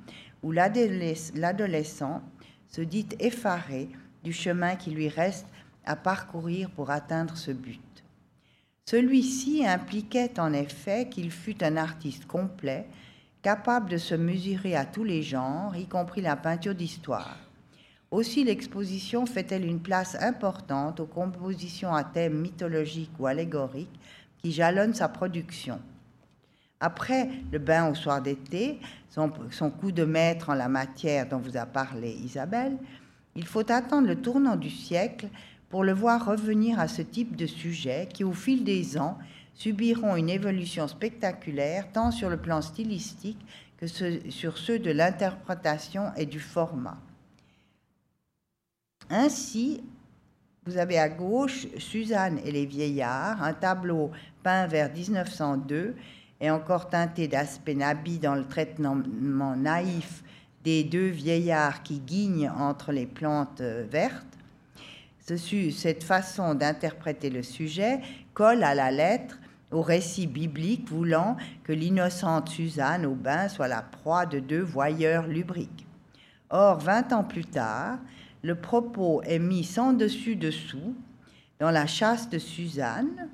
[0.42, 2.22] où l'adolescent
[2.68, 3.88] se dit effaré
[4.24, 5.46] du chemin qui lui reste
[5.84, 7.80] à parcourir pour atteindre ce but.
[8.86, 12.86] Celui-ci impliquait en effet qu'il fût un artiste complet,
[13.48, 17.38] capable de se mesurer à tous les genres, y compris la peinture d'histoire.
[18.10, 23.98] Aussi l'exposition fait-elle une place importante aux compositions à thème mythologique ou allégorique
[24.42, 25.80] qui jalonnent sa production.
[26.78, 29.30] Après le bain au soir d'été, son,
[29.70, 32.76] coup de maître en la matière dont vous a parlé Isabelle,
[33.34, 35.28] il faut attendre le tournant du siècle
[35.70, 39.16] pour le voir revenir à ce type de sujet qui, au fil des ans,
[39.58, 43.44] subiront une évolution spectaculaire tant sur le plan stylistique
[43.76, 46.96] que sur ceux de l'interprétation et du format.
[49.10, 49.82] Ainsi,
[50.64, 54.12] vous avez à gauche Suzanne et les vieillards, un tableau
[54.44, 55.96] peint vers 1902
[56.40, 58.96] et encore teinté d'aspect nabi dans le traitement
[59.56, 60.22] naïf
[60.62, 64.24] des deux vieillards qui guignent entre les plantes vertes.
[65.20, 68.00] Cette façon d'interpréter le sujet
[68.34, 69.38] colle à la lettre
[69.70, 75.26] au récit biblique voulant que l'innocente Suzanne au bain soit la proie de deux voyeurs
[75.26, 75.86] lubriques.
[76.50, 77.98] Or, vingt ans plus tard,
[78.42, 80.94] le propos est mis sans dessus-dessous
[81.58, 83.28] dans la chasse de Suzanne,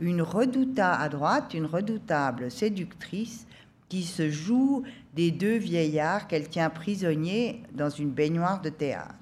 [0.00, 3.46] une redoutable à droite, une redoutable séductrice
[3.88, 4.82] qui se joue
[5.14, 9.14] des deux vieillards qu'elle tient prisonniers dans une baignoire de théâtre.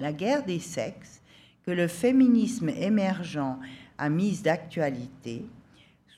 [0.00, 1.22] La guerre des sexes,
[1.64, 3.56] que le féminisme émergent
[3.98, 5.44] a mise d'actualité,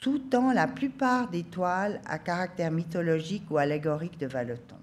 [0.00, 4.76] sous-tend la plupart des toiles à caractère mythologique ou allégorique de Vallotton.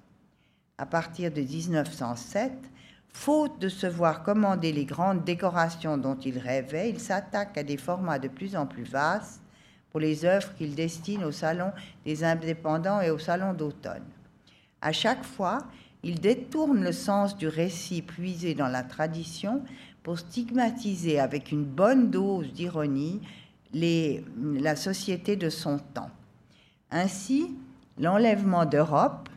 [0.77, 2.51] À partir de 1907,
[3.17, 7.75] Faute de se voir commander les grandes décorations dont il rêvait, il s'attaque à des
[7.75, 9.41] formats de plus en plus vastes
[9.89, 11.71] pour les œuvres qu'il destine au Salon
[12.05, 14.05] des indépendants et au Salon d'automne.
[14.81, 15.57] À chaque fois,
[16.03, 19.63] il détourne le sens du récit puisé dans la tradition
[20.07, 23.19] pour stigmatiser avec une bonne dose d'ironie
[23.73, 26.11] la société de son temps.
[26.89, 27.53] Ainsi,
[27.99, 29.27] l'enlèvement d'Europe,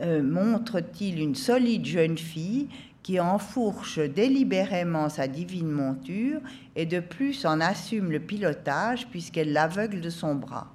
[0.00, 2.68] euh, montre-t-il une solide jeune fille
[3.02, 6.40] qui enfourche délibérément sa divine monture
[6.76, 10.72] et de plus en assume le pilotage puisqu'elle l'aveugle de son bras.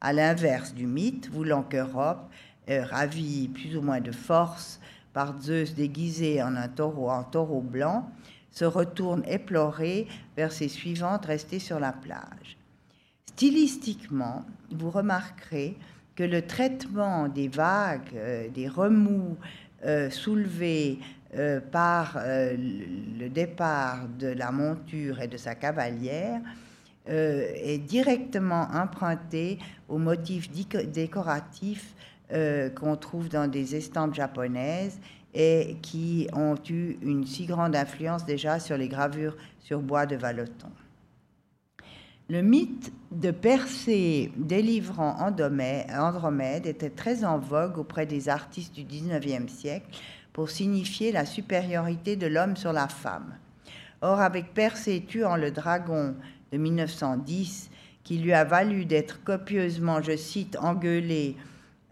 [0.00, 2.28] À l'inverse du mythe, voulant qu'Europe,
[2.70, 4.77] euh, ravie plus ou moins de force
[5.18, 8.08] par Zeus déguisé en un taureau, en taureau blanc,
[8.52, 10.06] se retourne éplorée
[10.36, 12.56] vers ses suivantes restées sur la plage.
[13.26, 15.76] Stylistiquement, vous remarquerez
[16.14, 19.36] que le traitement des vagues, euh, des remous
[19.84, 21.00] euh, soulevés
[21.34, 26.40] euh, par le départ de la monture et de sa cavalière
[27.08, 29.58] est directement emprunté
[29.88, 30.52] aux motifs
[32.28, 34.98] décoratifs qu'on trouve dans des estampes japonaises
[35.34, 40.16] et qui ont eu une si grande influence déjà sur les gravures sur bois de
[40.16, 40.70] Vallotton.
[42.30, 49.50] Le mythe de Persée délivrant Andromède était très en vogue auprès des artistes du XIXe
[49.50, 49.86] siècle
[50.34, 53.34] pour signifier la supériorité de l'homme sur la femme.
[54.02, 56.14] Or, avec Persée tuant le dragon
[56.52, 57.70] de 1910,
[58.04, 61.34] qui lui a valu d'être copieusement, je cite, engueulé,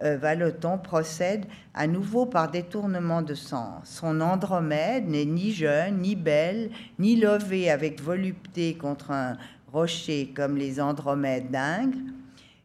[0.03, 3.83] euh, procède à nouveau par détournement de sens.
[3.85, 9.37] Son Andromède n'est ni jeune, ni belle, ni levée avec volupté contre un
[9.73, 11.99] rocher comme les Andromèdes d'Ingres.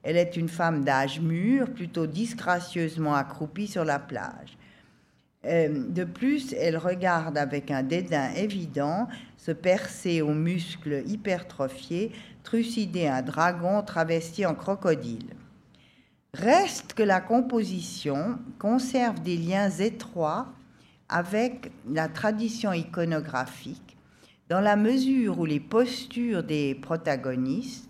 [0.03, 4.57] Elle est une femme d'âge mûr, plutôt disgracieusement accroupie sur la plage.
[5.45, 9.07] Euh, de plus, elle regarde avec un dédain évident
[9.37, 12.11] se percer aux muscles hypertrophiés,
[12.43, 15.35] trucider un dragon travesti en crocodile.
[16.33, 20.47] Reste que la composition conserve des liens étroits
[21.09, 23.97] avec la tradition iconographique
[24.47, 27.89] dans la mesure où les postures des protagonistes,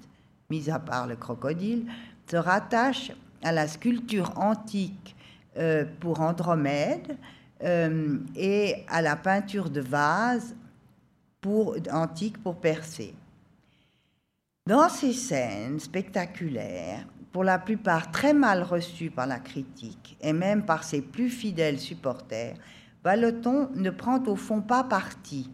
[0.50, 1.86] mis à part le crocodile,
[2.30, 3.12] se rattachent
[3.44, 5.16] à la sculpture antique
[5.58, 7.18] euh, pour Andromède
[7.64, 10.56] euh, et à la peinture de vase
[11.42, 13.14] pour, antique pour Persée.
[14.68, 20.66] Dans ces scènes spectaculaires, pour la plupart très mal reçues par la critique et même
[20.66, 22.56] par ses plus fidèles supporters,
[23.04, 25.50] Vallotton ne prend au fond pas parti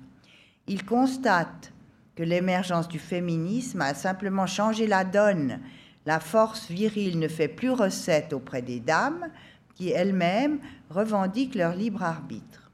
[0.67, 1.71] il constate
[2.15, 5.59] que l'émergence du féminisme a simplement changé la donne.
[6.05, 9.27] La force virile ne fait plus recette auprès des dames
[9.75, 10.59] qui elles-mêmes
[10.89, 12.71] revendiquent leur libre arbitre.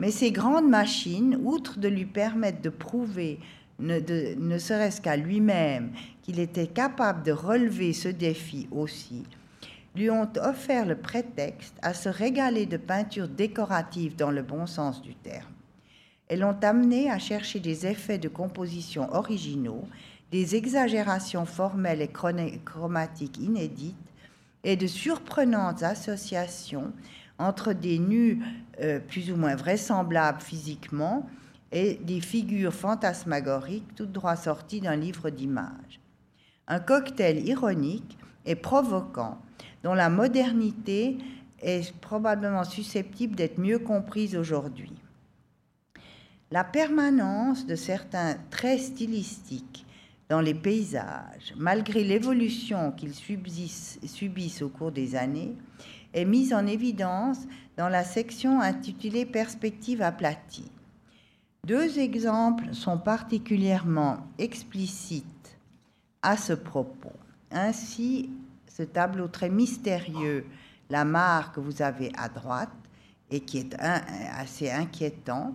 [0.00, 3.40] Mais ces grandes machines, outre de lui permettre de prouver,
[3.80, 3.98] ne,
[4.36, 5.92] ne serait-ce qu'à lui-même,
[6.28, 9.24] qu'il était capable de relever ce défi aussi,
[9.96, 15.00] lui ont offert le prétexte à se régaler de peintures décoratives dans le bon sens
[15.00, 15.54] du terme.
[16.28, 19.88] Elles l'ont amené à chercher des effets de composition originaux,
[20.30, 22.10] des exagérations formelles et
[22.62, 23.96] chromatiques inédites
[24.64, 26.92] et de surprenantes associations
[27.38, 28.42] entre des nus
[28.82, 31.26] euh, plus ou moins vraisemblables physiquement
[31.72, 36.00] et des figures fantasmagoriques tout droit sorties d'un livre d'images.
[36.68, 39.38] Un cocktail ironique et provoquant
[39.82, 41.16] dont la modernité
[41.60, 44.92] est probablement susceptible d'être mieux comprise aujourd'hui.
[46.50, 49.86] La permanence de certains traits stylistiques
[50.28, 55.54] dans les paysages, malgré l'évolution qu'ils subissent au cours des années,
[56.12, 57.38] est mise en évidence
[57.76, 60.70] dans la section intitulée Perspective aplatie.
[61.64, 65.24] Deux exemples sont particulièrement explicites
[66.22, 67.12] à ce propos.
[67.50, 68.30] Ainsi,
[68.66, 70.46] ce tableau très mystérieux,
[70.90, 72.70] la mare que vous avez à droite,
[73.30, 75.54] et qui est assez inquiétant,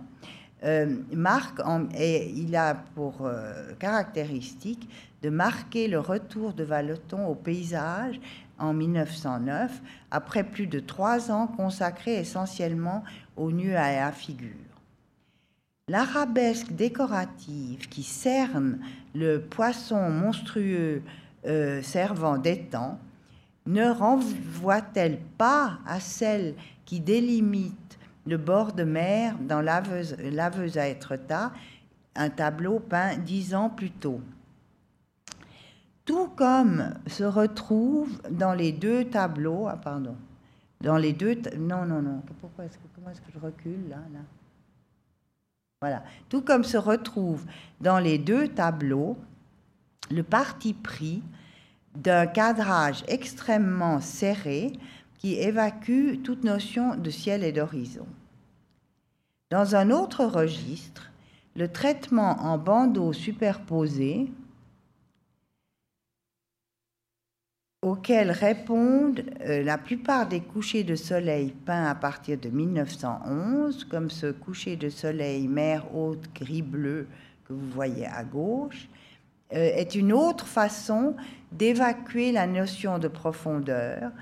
[0.64, 1.60] euh, marque
[1.94, 4.88] et il a pour euh, caractéristique
[5.22, 8.20] de marquer le retour de Valeton au paysage
[8.58, 13.04] en 1909, après plus de trois ans consacrés essentiellement
[13.36, 14.73] aux nus à la figure.
[15.88, 18.78] L'arabesque décorative qui cerne
[19.14, 21.02] le poisson monstrueux
[21.44, 22.98] euh, servant d'étang
[23.66, 26.54] ne renvoie-t-elle pas à celle
[26.86, 30.78] qui délimite le bord de mer dans Laveuse, Laveuse
[32.16, 34.22] un tableau peint dix ans plus tôt?
[36.06, 40.16] Tout comme se retrouve dans les deux tableaux, ah pardon,
[40.80, 43.98] dans les deux, non, non, non, comment est-ce que je recule là?
[46.28, 47.44] Tout comme se retrouve
[47.80, 49.16] dans les deux tableaux
[50.10, 51.22] le parti pris
[51.96, 54.72] d'un cadrage extrêmement serré
[55.18, 58.06] qui évacue toute notion de ciel et d'horizon.
[59.50, 61.10] Dans un autre registre,
[61.56, 64.30] le traitement en bandeaux superposés
[67.84, 74.08] auxquels répondent euh, la plupart des couchers de soleil peints à partir de 1911, comme
[74.08, 77.06] ce coucher de soleil mer haute gris-bleu
[77.46, 78.88] que vous voyez à gauche,
[79.52, 81.14] euh, est une autre façon
[81.52, 84.12] d'évacuer la notion de profondeur.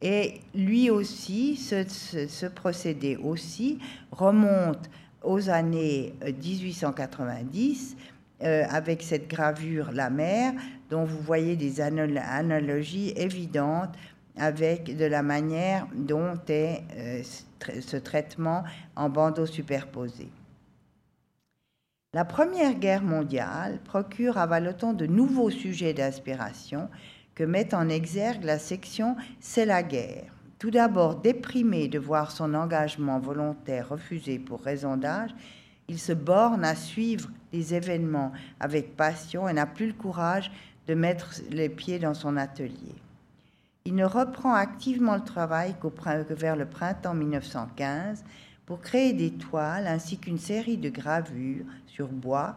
[0.00, 3.80] Et lui aussi, ce, procédé aussi
[4.12, 4.88] remonte
[5.24, 7.96] aux années 1890
[8.42, 10.54] euh, avec cette gravure La mer,
[10.90, 13.94] dont vous voyez des analogies évidentes
[14.36, 16.82] avec de la manière dont est
[17.80, 18.64] ce traitement
[18.96, 20.30] en bandeaux superposés.
[22.12, 26.88] La Première Guerre mondiale procure à Vallotton de nouveaux sujets d'inspiration
[27.36, 30.34] que met en exergue la section C'est la guerre.
[30.58, 35.30] Tout d'abord déprimé de voir son engagement volontaire refusé pour raison d'âge,
[35.88, 40.50] il se borne à suivre les événements avec passion et n'a plus le courage
[40.86, 42.94] de mettre les pieds dans son atelier.
[43.84, 48.24] Il ne reprend activement le travail que vers le printemps 1915
[48.66, 52.56] pour créer des toiles ainsi qu'une série de gravures sur bois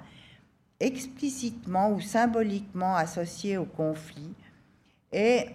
[0.80, 4.34] explicitement ou symboliquement associées au conflit
[5.12, 5.46] et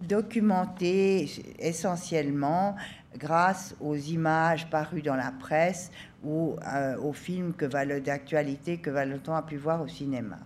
[0.00, 2.76] documentées essentiellement
[3.16, 5.90] grâce aux images parues dans la presse
[6.24, 10.38] ou euh, aux films d'actualité que Valoton a pu voir au cinéma.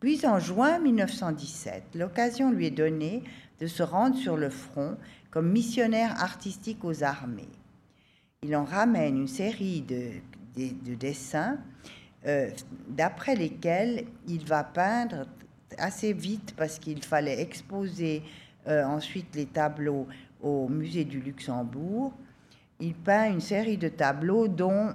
[0.00, 3.22] Puis en juin 1917, l'occasion lui est donnée
[3.60, 4.96] de se rendre sur le front
[5.30, 7.48] comme missionnaire artistique aux armées
[8.42, 10.12] il en ramène une série de,
[10.94, 11.58] dessins
[12.26, 12.50] euh,
[12.88, 15.26] d'après lesquels il va peindre
[15.76, 18.22] assez vite parce qu'il fallait exposer
[18.68, 20.06] euh, ensuite les tableaux
[20.40, 22.12] au musée du Luxembourg.
[22.78, 24.94] Il peint une série de tableaux dont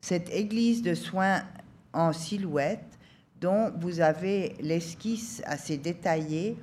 [0.00, 1.42] cette église de soins
[1.92, 2.95] en silhouette
[3.40, 6.56] dont vous avez l'esquisse assez détaillée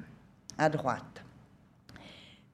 [0.57, 1.23] à droite.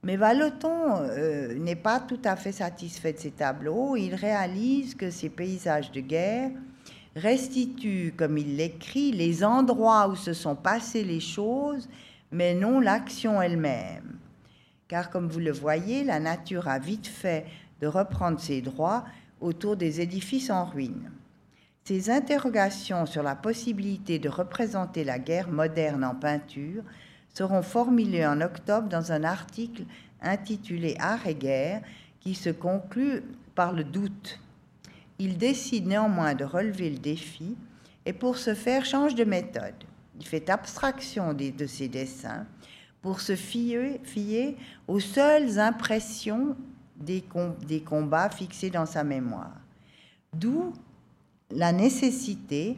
[0.04, 3.98] Mais Vallotton euh, n'est pas tout à fait satisfait de ces tableaux.
[3.98, 6.52] Il réalise que ces paysages de guerre
[7.16, 11.90] restituent, comme il l'écrit, les endroits où se sont passées les choses,
[12.32, 14.18] mais non l'action elle-même.
[14.88, 17.46] Car comme vous le voyez, la nature a vite fait
[17.82, 19.06] de reprendre ses droits
[19.42, 21.12] autour des édifices en ruine.
[21.90, 26.84] Ces interrogations sur la possibilité de représenter la guerre moderne en peinture
[27.34, 29.86] seront formulés en octobre dans un article
[30.22, 31.82] intitulé Art et guerre
[32.20, 33.24] qui se conclut
[33.56, 34.40] par le doute.
[35.18, 37.58] il décide néanmoins de relever le défi
[38.06, 39.84] et pour ce faire change de méthode.
[40.20, 42.46] Il fait abstraction de ses dessins
[43.02, 44.00] pour se fier,
[44.88, 46.56] aux seules impressions
[46.98, 47.24] des,
[47.68, 49.56] des combats fixés dans sa mémoire.
[50.36, 50.72] D'où
[51.52, 52.78] la nécessité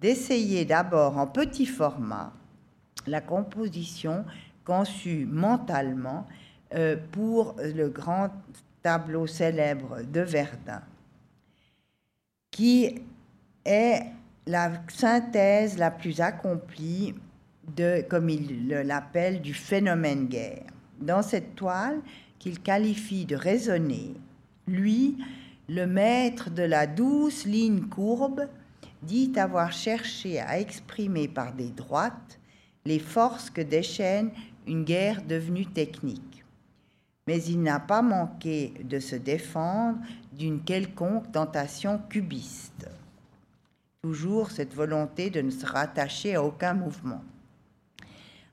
[0.00, 2.32] d'essayer d'abord en petit format
[3.06, 4.24] la composition
[4.64, 6.26] conçue mentalement
[6.74, 8.30] euh, pour le grand
[8.82, 10.82] tableau célèbre de Verdun,
[12.50, 13.02] qui
[13.64, 14.02] est
[14.46, 17.14] la synthèse la plus accomplie
[17.76, 20.64] de, comme il l'appelle, du phénomène guerre.
[21.00, 22.00] Dans cette toile
[22.38, 24.14] qu'il qualifie de raisonnée,
[24.66, 25.16] lui,
[25.68, 28.48] le maître de la douce ligne courbe,
[29.02, 32.38] dit avoir cherché à exprimer par des droites
[32.84, 34.30] les forces que déchaîne
[34.66, 36.44] une guerre devenue technique.
[37.26, 39.98] Mais il n'a pas manqué de se défendre
[40.32, 42.88] d'une quelconque tentation cubiste.
[44.02, 47.22] Toujours cette volonté de ne se rattacher à aucun mouvement.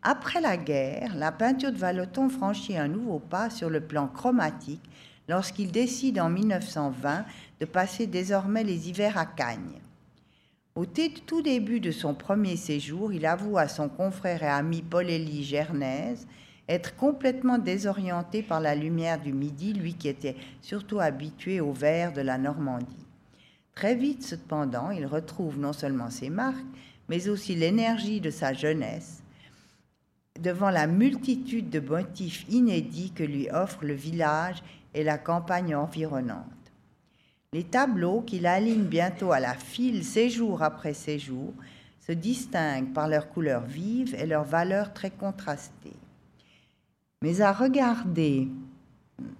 [0.03, 4.83] Après la guerre, la peinture de Vallotton franchit un nouveau pas sur le plan chromatique
[5.27, 7.25] lorsqu'il décide en 1920
[7.59, 9.81] de passer désormais les hivers à Cagnes.
[10.75, 15.43] Au tout début de son premier séjour, il avoue à son confrère et ami Paul-Élie
[15.43, 16.27] Gernaise
[16.67, 22.11] être complètement désorienté par la lumière du midi, lui qui était surtout habitué au vert
[22.11, 23.05] de la Normandie.
[23.73, 26.65] Très vite, cependant, il retrouve non seulement ses marques,
[27.07, 29.21] mais aussi l'énergie de sa jeunesse
[30.39, 34.61] devant la multitude de motifs inédits que lui offre le village
[34.95, 36.45] et la campagne environnante.
[37.53, 41.53] Les tableaux qu'il aligne bientôt à la file séjour après séjour
[41.99, 45.99] se distinguent par leurs couleurs vives et leurs valeurs très contrastées.
[47.21, 48.47] Mais à regarder,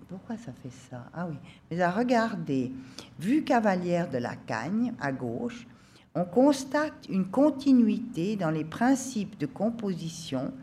[0.10, 1.06] pourquoi ça fait ça?
[1.14, 1.36] Ah oui,
[1.70, 2.72] mais à regarder,
[3.20, 5.68] vue cavalière de la Cagne à gauche,
[6.16, 10.54] on constate une continuité dans les principes de composition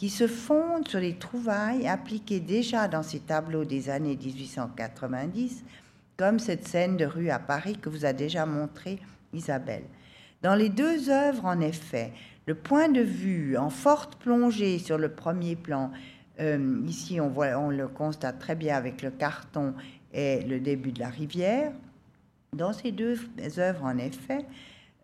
[0.00, 5.62] qui se fondent sur les trouvailles appliquées déjà dans ces tableaux des années 1890,
[6.16, 8.98] comme cette scène de rue à Paris que vous a déjà montré
[9.34, 9.82] Isabelle.
[10.40, 12.12] Dans les deux œuvres, en effet,
[12.46, 15.90] le point de vue en forte plongée sur le premier plan,
[16.40, 19.74] euh, ici on le constate très bien avec le carton
[20.14, 21.72] et le début de la rivière,
[22.54, 23.18] dans ces deux
[23.58, 24.46] œuvres, en effet,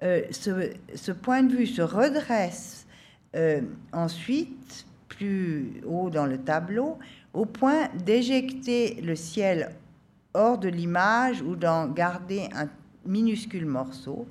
[0.02, 2.86] euh, ce, point de vue se redresse
[3.34, 3.60] euh,
[3.92, 4.85] ensuite
[5.16, 6.98] plus haut dans le tableau,
[7.32, 9.70] au point d'éjecter le ciel
[10.34, 12.68] hors de l'image ou d'en garder un
[13.06, 14.26] minuscule morceau,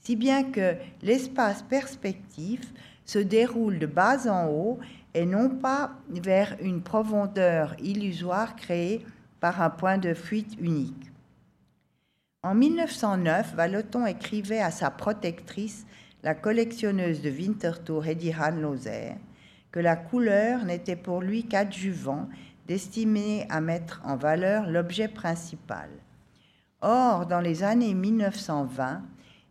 [0.00, 2.72] si bien que l'espace perspectif
[3.04, 4.78] se déroule de bas en haut
[5.14, 9.04] et non pas vers une profondeur illusoire créée
[9.40, 11.10] par un point de fuite unique.
[12.42, 15.86] En 1909, Vallotton écrivait à sa protectrice,
[16.22, 19.16] la collectionneuse de Winterthur Hedy Lozer,
[19.72, 22.28] que la couleur n'était pour lui qu'adjuvant,
[22.68, 25.88] destiné à mettre en valeur l'objet principal.
[26.82, 29.02] Or, dans les années 1920,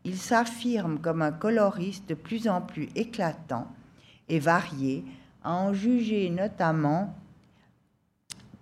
[0.03, 3.68] il s'affirme comme un coloriste de plus en plus éclatant
[4.30, 5.03] et varié,
[5.43, 7.15] à en juger notamment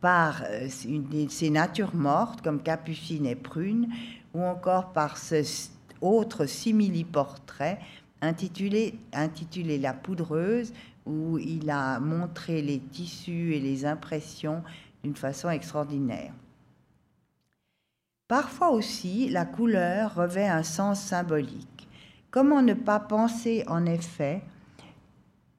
[0.01, 3.89] par euh, ses natures mortes comme Capucine et Prune,
[4.33, 5.43] ou encore par ce
[6.01, 7.79] autre simili-portrait
[8.21, 10.73] intitulé, intitulé La poudreuse,
[11.05, 14.63] où il a montré les tissus et les impressions
[15.03, 16.33] d'une façon extraordinaire.
[18.27, 21.87] Parfois aussi, la couleur revêt un sens symbolique.
[22.29, 24.41] Comment ne pas penser en effet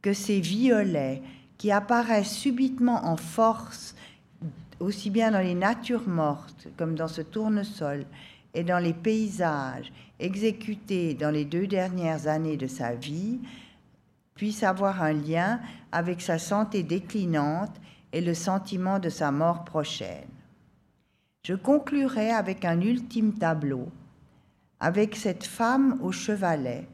[0.03, 1.21] que ces violets
[1.59, 3.95] qui apparaissent subitement en force,
[4.79, 8.07] aussi bien dans les natures mortes comme dans ce tournesol,
[8.55, 13.39] et dans les paysages exécutés dans les deux dernières années de sa vie
[14.41, 15.61] puisse avoir un lien
[15.93, 17.77] avec sa santé déclinante
[18.11, 20.31] et le sentiment de sa mort prochaine.
[21.45, 23.91] Je conclurai avec un ultime tableau,
[24.81, 26.89] avec cette femme au chevalet,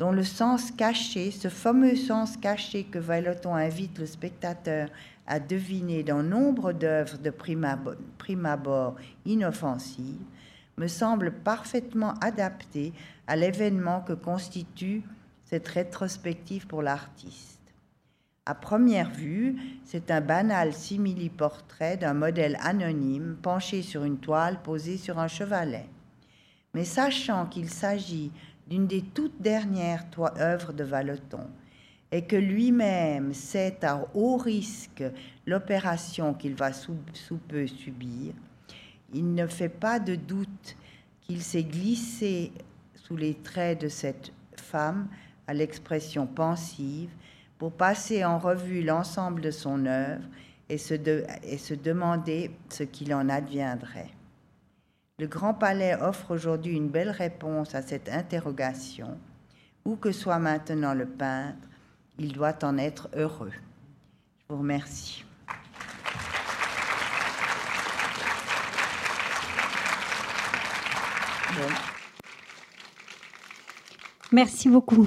[0.00, 4.88] dont le sens caché, ce fameux sens caché que Vallotton invite le spectateur
[5.28, 10.24] à deviner dans nombre d'œuvres de prime abord inoffensives,
[10.76, 12.92] me semble parfaitement adapté
[13.28, 15.04] à l'événement que constitue
[15.50, 17.58] cette rétrospective pour l'artiste.
[18.46, 24.96] À première vue, c'est un banal simili-portrait d'un modèle anonyme penché sur une toile posée
[24.96, 25.86] sur un chevalet.
[26.72, 28.30] Mais sachant qu'il s'agit
[28.68, 30.06] d'une des toutes dernières
[30.38, 31.48] œuvres de Vallotton,
[32.12, 35.02] et que lui-même sait à haut risque
[35.46, 36.96] l'opération qu'il va sous
[37.48, 38.34] peu subir,
[39.12, 40.76] il ne fait pas de doute
[41.22, 42.52] qu'il s'est glissé
[42.94, 45.08] sous les traits de cette femme
[45.50, 47.10] à l'expression pensive
[47.58, 50.22] pour passer en revue l'ensemble de son œuvre
[50.68, 50.94] et se,
[51.42, 54.12] et se demander ce qu'il en adviendrait.
[55.18, 59.18] Le Grand Palais offre aujourd'hui une belle réponse à cette interrogation.
[59.84, 61.58] Où que soit maintenant le peintre,
[62.16, 63.50] il doit en être heureux.
[63.50, 65.24] Je vous remercie.
[74.32, 75.06] Merci beaucoup.